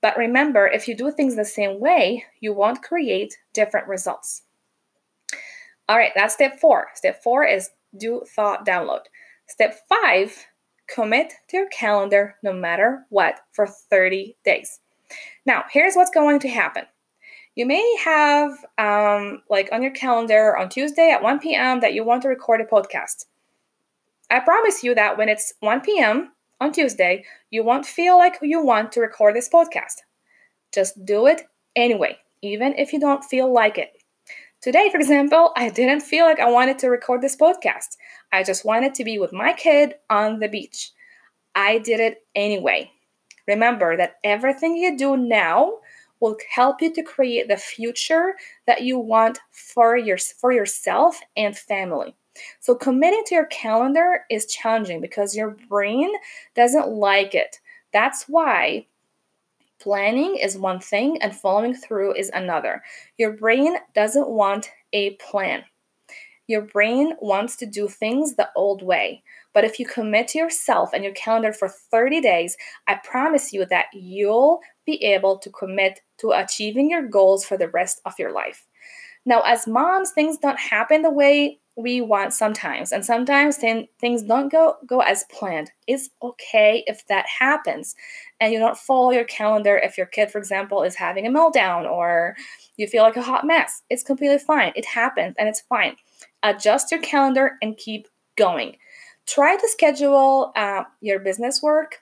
But 0.00 0.16
remember, 0.16 0.66
if 0.66 0.88
you 0.88 0.96
do 0.96 1.10
things 1.10 1.36
the 1.36 1.44
same 1.44 1.78
way, 1.78 2.24
you 2.40 2.54
won't 2.54 2.82
create 2.82 3.36
different 3.52 3.88
results. 3.88 4.42
All 5.90 5.96
right, 5.96 6.12
that's 6.14 6.34
step 6.34 6.60
four. 6.60 6.86
Step 6.94 7.20
four 7.20 7.44
is 7.44 7.70
do 7.96 8.22
thought 8.36 8.64
download. 8.64 9.00
Step 9.48 9.76
five, 9.88 10.46
commit 10.88 11.32
to 11.48 11.56
your 11.56 11.68
calendar 11.70 12.36
no 12.44 12.52
matter 12.52 13.06
what 13.08 13.40
for 13.50 13.66
30 13.66 14.36
days. 14.44 14.78
Now, 15.46 15.64
here's 15.68 15.96
what's 15.96 16.12
going 16.12 16.38
to 16.38 16.48
happen. 16.48 16.84
You 17.56 17.66
may 17.66 17.96
have, 18.04 18.52
um, 18.78 19.42
like, 19.50 19.68
on 19.72 19.82
your 19.82 19.90
calendar 19.90 20.56
on 20.56 20.68
Tuesday 20.68 21.10
at 21.10 21.24
1 21.24 21.40
p.m., 21.40 21.80
that 21.80 21.92
you 21.92 22.04
want 22.04 22.22
to 22.22 22.28
record 22.28 22.60
a 22.60 22.64
podcast. 22.66 23.24
I 24.30 24.38
promise 24.38 24.84
you 24.84 24.94
that 24.94 25.18
when 25.18 25.28
it's 25.28 25.54
1 25.58 25.80
p.m., 25.80 26.30
on 26.60 26.70
Tuesday, 26.70 27.24
you 27.50 27.64
won't 27.64 27.84
feel 27.84 28.16
like 28.16 28.38
you 28.42 28.64
want 28.64 28.92
to 28.92 29.00
record 29.00 29.34
this 29.34 29.48
podcast. 29.48 30.02
Just 30.72 31.04
do 31.04 31.26
it 31.26 31.42
anyway, 31.74 32.16
even 32.42 32.74
if 32.78 32.92
you 32.92 33.00
don't 33.00 33.24
feel 33.24 33.52
like 33.52 33.76
it. 33.76 33.99
Today, 34.60 34.90
for 34.90 34.98
example, 34.98 35.52
I 35.56 35.70
didn't 35.70 36.02
feel 36.02 36.26
like 36.26 36.38
I 36.38 36.50
wanted 36.50 36.78
to 36.80 36.90
record 36.90 37.22
this 37.22 37.36
podcast. 37.36 37.96
I 38.30 38.42
just 38.42 38.64
wanted 38.64 38.94
to 38.94 39.04
be 39.04 39.18
with 39.18 39.32
my 39.32 39.54
kid 39.54 39.94
on 40.10 40.38
the 40.38 40.48
beach. 40.48 40.92
I 41.54 41.78
did 41.78 41.98
it 41.98 42.18
anyway. 42.34 42.90
Remember 43.48 43.96
that 43.96 44.16
everything 44.22 44.76
you 44.76 44.98
do 44.98 45.16
now 45.16 45.78
will 46.20 46.36
help 46.50 46.82
you 46.82 46.92
to 46.92 47.02
create 47.02 47.48
the 47.48 47.56
future 47.56 48.34
that 48.66 48.82
you 48.82 48.98
want 48.98 49.38
for 49.50 49.96
your 49.96 50.18
for 50.18 50.52
yourself 50.52 51.18
and 51.38 51.56
family. 51.56 52.14
So, 52.60 52.74
committing 52.74 53.24
to 53.26 53.34
your 53.34 53.46
calendar 53.46 54.26
is 54.30 54.44
challenging 54.44 55.00
because 55.00 55.34
your 55.34 55.56
brain 55.70 56.12
doesn't 56.54 56.88
like 56.88 57.34
it. 57.34 57.60
That's 57.94 58.24
why 58.28 58.86
planning 59.80 60.36
is 60.36 60.58
one 60.58 60.80
thing 60.80 61.20
and 61.22 61.34
following 61.34 61.74
through 61.74 62.14
is 62.14 62.30
another. 62.34 62.82
Your 63.18 63.32
brain 63.32 63.76
doesn't 63.94 64.28
want 64.28 64.70
a 64.92 65.10
plan. 65.16 65.64
Your 66.46 66.62
brain 66.62 67.14
wants 67.20 67.56
to 67.56 67.66
do 67.66 67.86
things 67.86 68.34
the 68.34 68.48
old 68.56 68.82
way. 68.82 69.22
But 69.54 69.64
if 69.64 69.78
you 69.78 69.86
commit 69.86 70.28
to 70.28 70.38
yourself 70.38 70.90
and 70.92 71.04
your 71.04 71.12
calendar 71.12 71.52
for 71.52 71.68
30 71.68 72.20
days, 72.20 72.56
I 72.88 72.96
promise 73.04 73.52
you 73.52 73.64
that 73.66 73.86
you'll 73.92 74.60
be 74.84 75.02
able 75.04 75.38
to 75.38 75.50
commit 75.50 76.00
to 76.18 76.32
achieving 76.32 76.90
your 76.90 77.06
goals 77.06 77.44
for 77.44 77.56
the 77.56 77.68
rest 77.68 78.00
of 78.04 78.14
your 78.18 78.32
life. 78.32 78.66
Now, 79.24 79.42
as 79.42 79.66
moms, 79.66 80.10
things 80.10 80.38
don't 80.38 80.58
happen 80.58 81.02
the 81.02 81.10
way 81.10 81.60
we 81.80 82.00
want 82.00 82.32
sometimes. 82.32 82.92
And 82.92 83.04
sometimes 83.04 83.56
things 83.56 84.22
don't 84.22 84.50
go 84.50 84.76
go 84.86 85.00
as 85.00 85.24
planned. 85.30 85.70
It's 85.86 86.10
okay 86.22 86.84
if 86.86 87.06
that 87.08 87.26
happens 87.26 87.94
and 88.40 88.52
you 88.52 88.58
don't 88.58 88.76
follow 88.76 89.10
your 89.10 89.24
calendar 89.24 89.76
if 89.76 89.96
your 89.96 90.06
kid 90.06 90.30
for 90.30 90.38
example 90.38 90.82
is 90.82 90.94
having 90.94 91.26
a 91.26 91.30
meltdown 91.30 91.90
or 91.90 92.36
you 92.76 92.86
feel 92.86 93.02
like 93.02 93.16
a 93.16 93.22
hot 93.22 93.46
mess. 93.46 93.82
It's 93.90 94.02
completely 94.02 94.38
fine. 94.38 94.72
It 94.76 94.86
happens 94.86 95.34
and 95.38 95.48
it's 95.48 95.60
fine. 95.60 95.96
Adjust 96.42 96.90
your 96.90 97.00
calendar 97.00 97.56
and 97.62 97.76
keep 97.76 98.08
going. 98.36 98.76
Try 99.26 99.56
to 99.56 99.68
schedule 99.68 100.52
uh, 100.56 100.84
your 101.00 101.20
business 101.20 101.62
work 101.62 101.98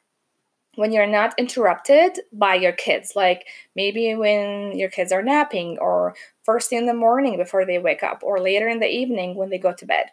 when 0.79 0.93
you're 0.93 1.09
not 1.09 1.35
interrupted 1.37 2.21
by 2.33 2.55
your 2.55 2.71
kids, 2.71 3.17
like 3.17 3.49
maybe 3.75 4.15
when 4.15 4.79
your 4.79 4.89
kids 4.89 5.11
are 5.11 5.25
napping, 5.25 5.77
or 5.81 6.15
first 6.45 6.73
in 6.73 6.87
the 6.87 6.95
morning 6.95 7.37
before 7.37 7.67
they 7.67 7.81
wake 7.81 8.05
up, 8.05 8.21
or 8.23 8.39
later 8.39 8.69
in 8.69 8.79
the 8.79 8.87
evening 8.87 9.35
when 9.35 9.51
they 9.51 9.59
go 9.59 9.73
to 9.73 9.85
bed. 9.85 10.07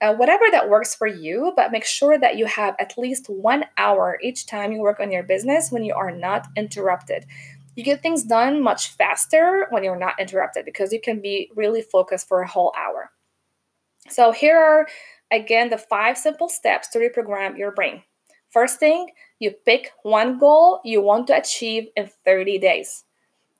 Uh, 0.00 0.14
whatever 0.14 0.44
that 0.52 0.68
works 0.68 0.94
for 0.94 1.08
you, 1.08 1.52
but 1.56 1.72
make 1.72 1.84
sure 1.84 2.16
that 2.16 2.36
you 2.36 2.46
have 2.46 2.76
at 2.78 2.96
least 2.96 3.26
one 3.28 3.64
hour 3.78 4.16
each 4.22 4.46
time 4.46 4.70
you 4.70 4.78
work 4.78 5.00
on 5.00 5.10
your 5.10 5.24
business 5.24 5.72
when 5.72 5.82
you 5.82 5.92
are 5.92 6.12
not 6.12 6.46
interrupted. 6.56 7.26
You 7.74 7.82
get 7.82 8.00
things 8.00 8.22
done 8.22 8.62
much 8.62 8.90
faster 8.90 9.66
when 9.70 9.82
you're 9.82 9.98
not 9.98 10.20
interrupted 10.20 10.64
because 10.64 10.92
you 10.92 11.00
can 11.00 11.20
be 11.20 11.50
really 11.56 11.82
focused 11.82 12.28
for 12.28 12.42
a 12.42 12.48
whole 12.48 12.72
hour. 12.78 13.10
So, 14.08 14.30
here 14.30 14.56
are 14.56 14.86
again 15.32 15.68
the 15.68 15.78
five 15.78 16.16
simple 16.16 16.48
steps 16.48 16.86
to 16.90 17.00
reprogram 17.00 17.58
your 17.58 17.72
brain. 17.72 18.04
First 18.50 18.78
thing, 18.78 19.08
you 19.38 19.50
pick 19.50 19.90
one 20.02 20.38
goal 20.38 20.80
you 20.84 21.02
want 21.02 21.26
to 21.28 21.36
achieve 21.36 21.88
in 21.96 22.10
30 22.24 22.58
days. 22.58 23.04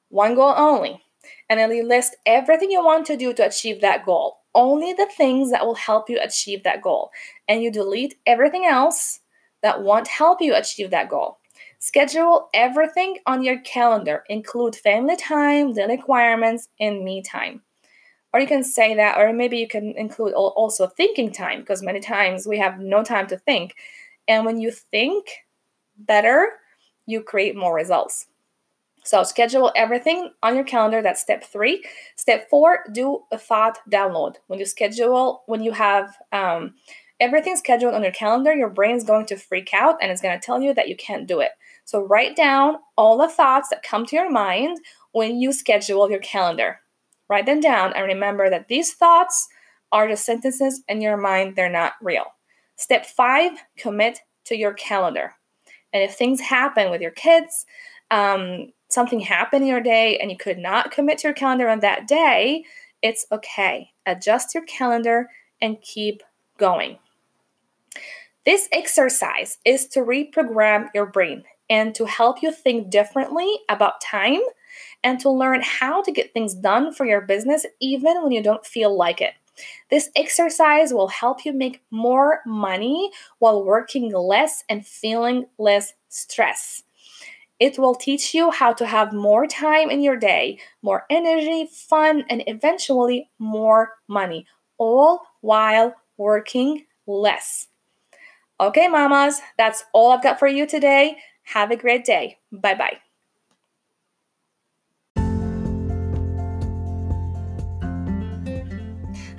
One 0.09 0.35
goal 0.35 0.55
only. 0.57 1.03
And 1.51 1.59
then 1.59 1.71
you 1.73 1.87
list 1.87 2.17
everything 2.25 2.71
you 2.71 2.85
want 2.85 3.07
to 3.07 3.17
do 3.17 3.33
to 3.35 3.47
achieve 3.47 3.81
that 3.81 4.05
goal. 4.05 4.39
Only 4.55 4.93
the 4.93 5.09
things 5.17 5.51
that 5.51 5.67
will 5.67 5.75
help 5.75 6.09
you 6.09 6.19
achieve 6.21 6.63
that 6.63 6.83
goal. 6.83 7.11
And 7.49 7.63
you 7.63 7.71
delete 7.71 8.15
everything 8.27 8.65
else 8.65 9.21
that 9.63 9.83
won't 9.83 10.09
help 10.09 10.41
you 10.41 10.55
achieve 10.55 10.91
that 10.91 11.09
goal. 11.09 11.39
Schedule 11.79 12.49
everything 12.55 13.19
on 13.27 13.43
your 13.43 13.59
calendar, 13.61 14.25
include 14.29 14.77
family 14.77 15.17
time, 15.17 15.75
the 15.75 15.87
requirements, 15.87 16.69
and 16.81 17.05
me 17.05 17.23
time. 17.23 17.63
Or 18.33 18.41
you 18.41 18.47
can 18.47 18.65
say 18.65 18.95
that, 18.95 19.19
or 19.19 19.33
maybe 19.33 19.59
you 19.59 19.69
can 19.69 19.95
include 19.97 20.33
also 20.35 20.87
thinking 20.87 21.33
time, 21.33 21.61
because 21.61 21.83
many 21.83 22.01
times 22.01 22.47
we 22.47 22.59
have 22.59 22.79
no 22.79 23.03
time 23.03 23.27
to 23.29 23.39
think. 23.39 23.75
And 24.29 24.45
when 24.45 24.61
you 24.61 24.71
think 24.71 25.27
better, 25.99 26.49
you 27.07 27.23
create 27.23 27.57
more 27.57 27.75
results. 27.75 28.27
So 29.05 29.23
schedule 29.23 29.71
everything 29.77 30.33
on 30.43 30.57
your 30.57 30.65
calendar. 30.65 31.01
That's 31.01 31.21
step 31.21 31.45
three. 31.45 31.85
Step 32.17 32.51
four, 32.51 32.81
do 32.93 33.21
a 33.31 33.39
thought 33.39 33.79
download. 33.89 34.35
When 34.49 34.59
you 34.59 34.67
schedule, 34.67 35.45
when 35.47 35.63
you 35.63 35.71
have 35.71 36.17
um, 36.33 36.75
everything 37.21 37.57
scheduled 37.57 37.95
on 37.95 38.03
your 38.03 38.11
calendar, 38.11 38.53
your 38.53 38.69
brain 38.69 38.97
is 38.97 39.05
going 39.05 39.27
to 39.27 39.37
freak 39.37 39.71
out 39.73 39.97
and 40.03 40.11
it's 40.11 40.21
going 40.21 40.39
to 40.39 40.45
tell 40.45 40.61
you 40.61 40.75
that 40.75 40.89
you 40.89 40.97
can't 40.97 41.29
do 41.29 41.39
it. 41.39 41.53
So 41.85 42.05
write 42.05 42.35
down 42.35 42.79
all 42.97 43.17
the 43.17 43.29
thoughts 43.29 43.69
that 43.69 43.85
come 43.85 44.07
to 44.07 44.17
your 44.17 44.29
mind 44.29 44.81
when 45.13 45.41
you 45.41 45.53
schedule 45.53 46.11
your 46.11 46.19
calendar. 46.19 46.81
Write 47.31 47.47
them 47.47 47.61
down 47.61 47.93
and 47.93 48.07
remember 48.07 48.51
that 48.51 48.67
these 48.67 48.93
thoughts 48.93 49.47
are 49.93 50.09
just 50.09 50.27
sentences 50.27 50.83
in 50.89 51.01
your 51.01 51.17
mind, 51.17 51.55
they're 51.55 51.71
not 51.71 51.93
real. 52.03 52.25
Step 52.75 53.07
five, 53.07 53.53
commit 53.79 54.19
to 54.47 54.57
your 54.57 54.75
calendar. 54.75 55.36
And 55.97 56.03
if 56.03 56.15
things 56.15 56.43
happen 56.43 56.91
with 56.91 57.01
your 57.01 57.11
kids, 57.11 57.65
um, 58.11 58.71
something 58.91 59.19
happened 59.19 59.63
in 59.63 59.69
your 59.69 59.81
day 59.81 60.19
and 60.19 60.31
you 60.31 60.37
could 60.37 60.59
not 60.59 60.91
commit 60.91 61.17
to 61.19 61.29
your 61.29 61.35
calendar 61.35 61.71
on 61.71 61.81
that 61.81 62.07
day, 62.07 62.65
it's 63.01 63.25
okay. 63.33 63.93
Adjust 64.05 64.55
your 64.55 64.65
calendar 64.65 65.31
and 65.63 65.81
keep 65.81 66.23
going. 66.59 66.99
This 68.45 68.69
exercise 68.73 69.57
is 69.65 69.87
to 69.87 70.01
reprogram 70.01 70.89
your 70.95 71.07
brain 71.07 71.45
and 71.71 71.95
to 71.95 72.05
help 72.05 72.43
you 72.43 72.53
think 72.53 72.91
differently 72.91 73.51
about 73.71 74.03
time 74.03 74.43
and 75.03 75.19
to 75.21 75.31
learn 75.31 75.63
how 75.63 76.03
to 76.03 76.13
get 76.13 76.35
things 76.35 76.53
done 76.53 76.93
for 76.93 77.07
your 77.07 77.23
business 77.23 77.65
even 77.81 78.23
when 78.23 78.33
you 78.33 78.43
don't 78.43 78.67
feel 78.67 78.95
like 78.95 79.23
it. 79.23 79.33
This 79.91 80.11
exercise 80.17 80.93
will 80.93 81.09
help 81.09 81.45
you 81.45 81.53
make 81.53 81.83
more 81.91 82.41
money 82.47 83.11
while 83.39 83.65
working 83.65 84.13
less 84.13 84.65
and 84.69 84.87
feeling 84.87 85.47
less 85.59 85.95
stress. 86.09 86.83
It 87.59 87.79
will 87.79 87.95
teach 87.95 88.35
you 88.35 88.51
how 88.51 88.73
to 88.75 88.87
have 88.87 89.13
more 89.13 89.47
time 89.47 89.91
in 89.91 90.03
your 90.03 90.17
day, 90.17 90.59
more 90.83 91.05
energy, 91.09 91.69
fun, 91.73 92.25
and 92.29 92.43
eventually 92.47 93.31
more 93.39 93.93
money, 94.09 94.47
all 94.79 95.23
while 95.41 95.95
working 96.19 96.85
less. 97.07 97.69
Okay, 98.61 98.89
mamas, 98.89 99.41
that's 99.59 99.85
all 99.93 100.13
I've 100.13 100.23
got 100.23 100.39
for 100.39 100.49
you 100.49 100.67
today. 100.67 101.19
Have 101.43 101.71
a 101.71 101.77
great 101.77 102.05
day. 102.05 102.39
Bye 102.53 102.75
bye. 102.75 103.06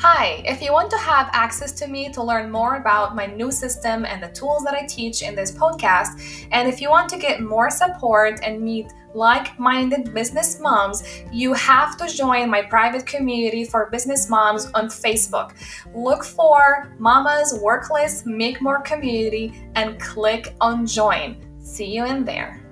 Hi, 0.09 0.41
if 0.45 0.61
you 0.61 0.71
want 0.71 0.89
to 0.91 0.97
have 0.97 1.29
access 1.33 1.73
to 1.73 1.85
me 1.85 2.07
to 2.13 2.23
learn 2.23 2.49
more 2.49 2.77
about 2.77 3.13
my 3.13 3.25
new 3.25 3.51
system 3.51 4.05
and 4.05 4.23
the 4.23 4.29
tools 4.29 4.63
that 4.63 4.73
I 4.73 4.85
teach 4.85 5.21
in 5.21 5.35
this 5.35 5.51
podcast, 5.51 6.47
and 6.53 6.69
if 6.69 6.79
you 6.79 6.89
want 6.89 7.09
to 7.09 7.17
get 7.17 7.41
more 7.41 7.69
support 7.69 8.39
and 8.41 8.61
meet 8.61 8.87
like 9.13 9.59
minded 9.59 10.13
business 10.13 10.61
moms, 10.61 11.03
you 11.29 11.51
have 11.51 11.97
to 11.97 12.07
join 12.07 12.49
my 12.49 12.61
private 12.61 13.05
community 13.05 13.65
for 13.65 13.89
business 13.91 14.29
moms 14.29 14.67
on 14.67 14.87
Facebook. 14.87 15.51
Look 15.93 16.23
for 16.23 16.95
Mama's 16.99 17.59
Work 17.61 17.89
Less 17.89 18.25
Make 18.25 18.61
More 18.61 18.81
Community 18.83 19.61
and 19.75 19.99
click 19.99 20.55
on 20.61 20.87
join. 20.87 21.35
See 21.59 21.93
you 21.93 22.05
in 22.05 22.23
there. 22.23 22.66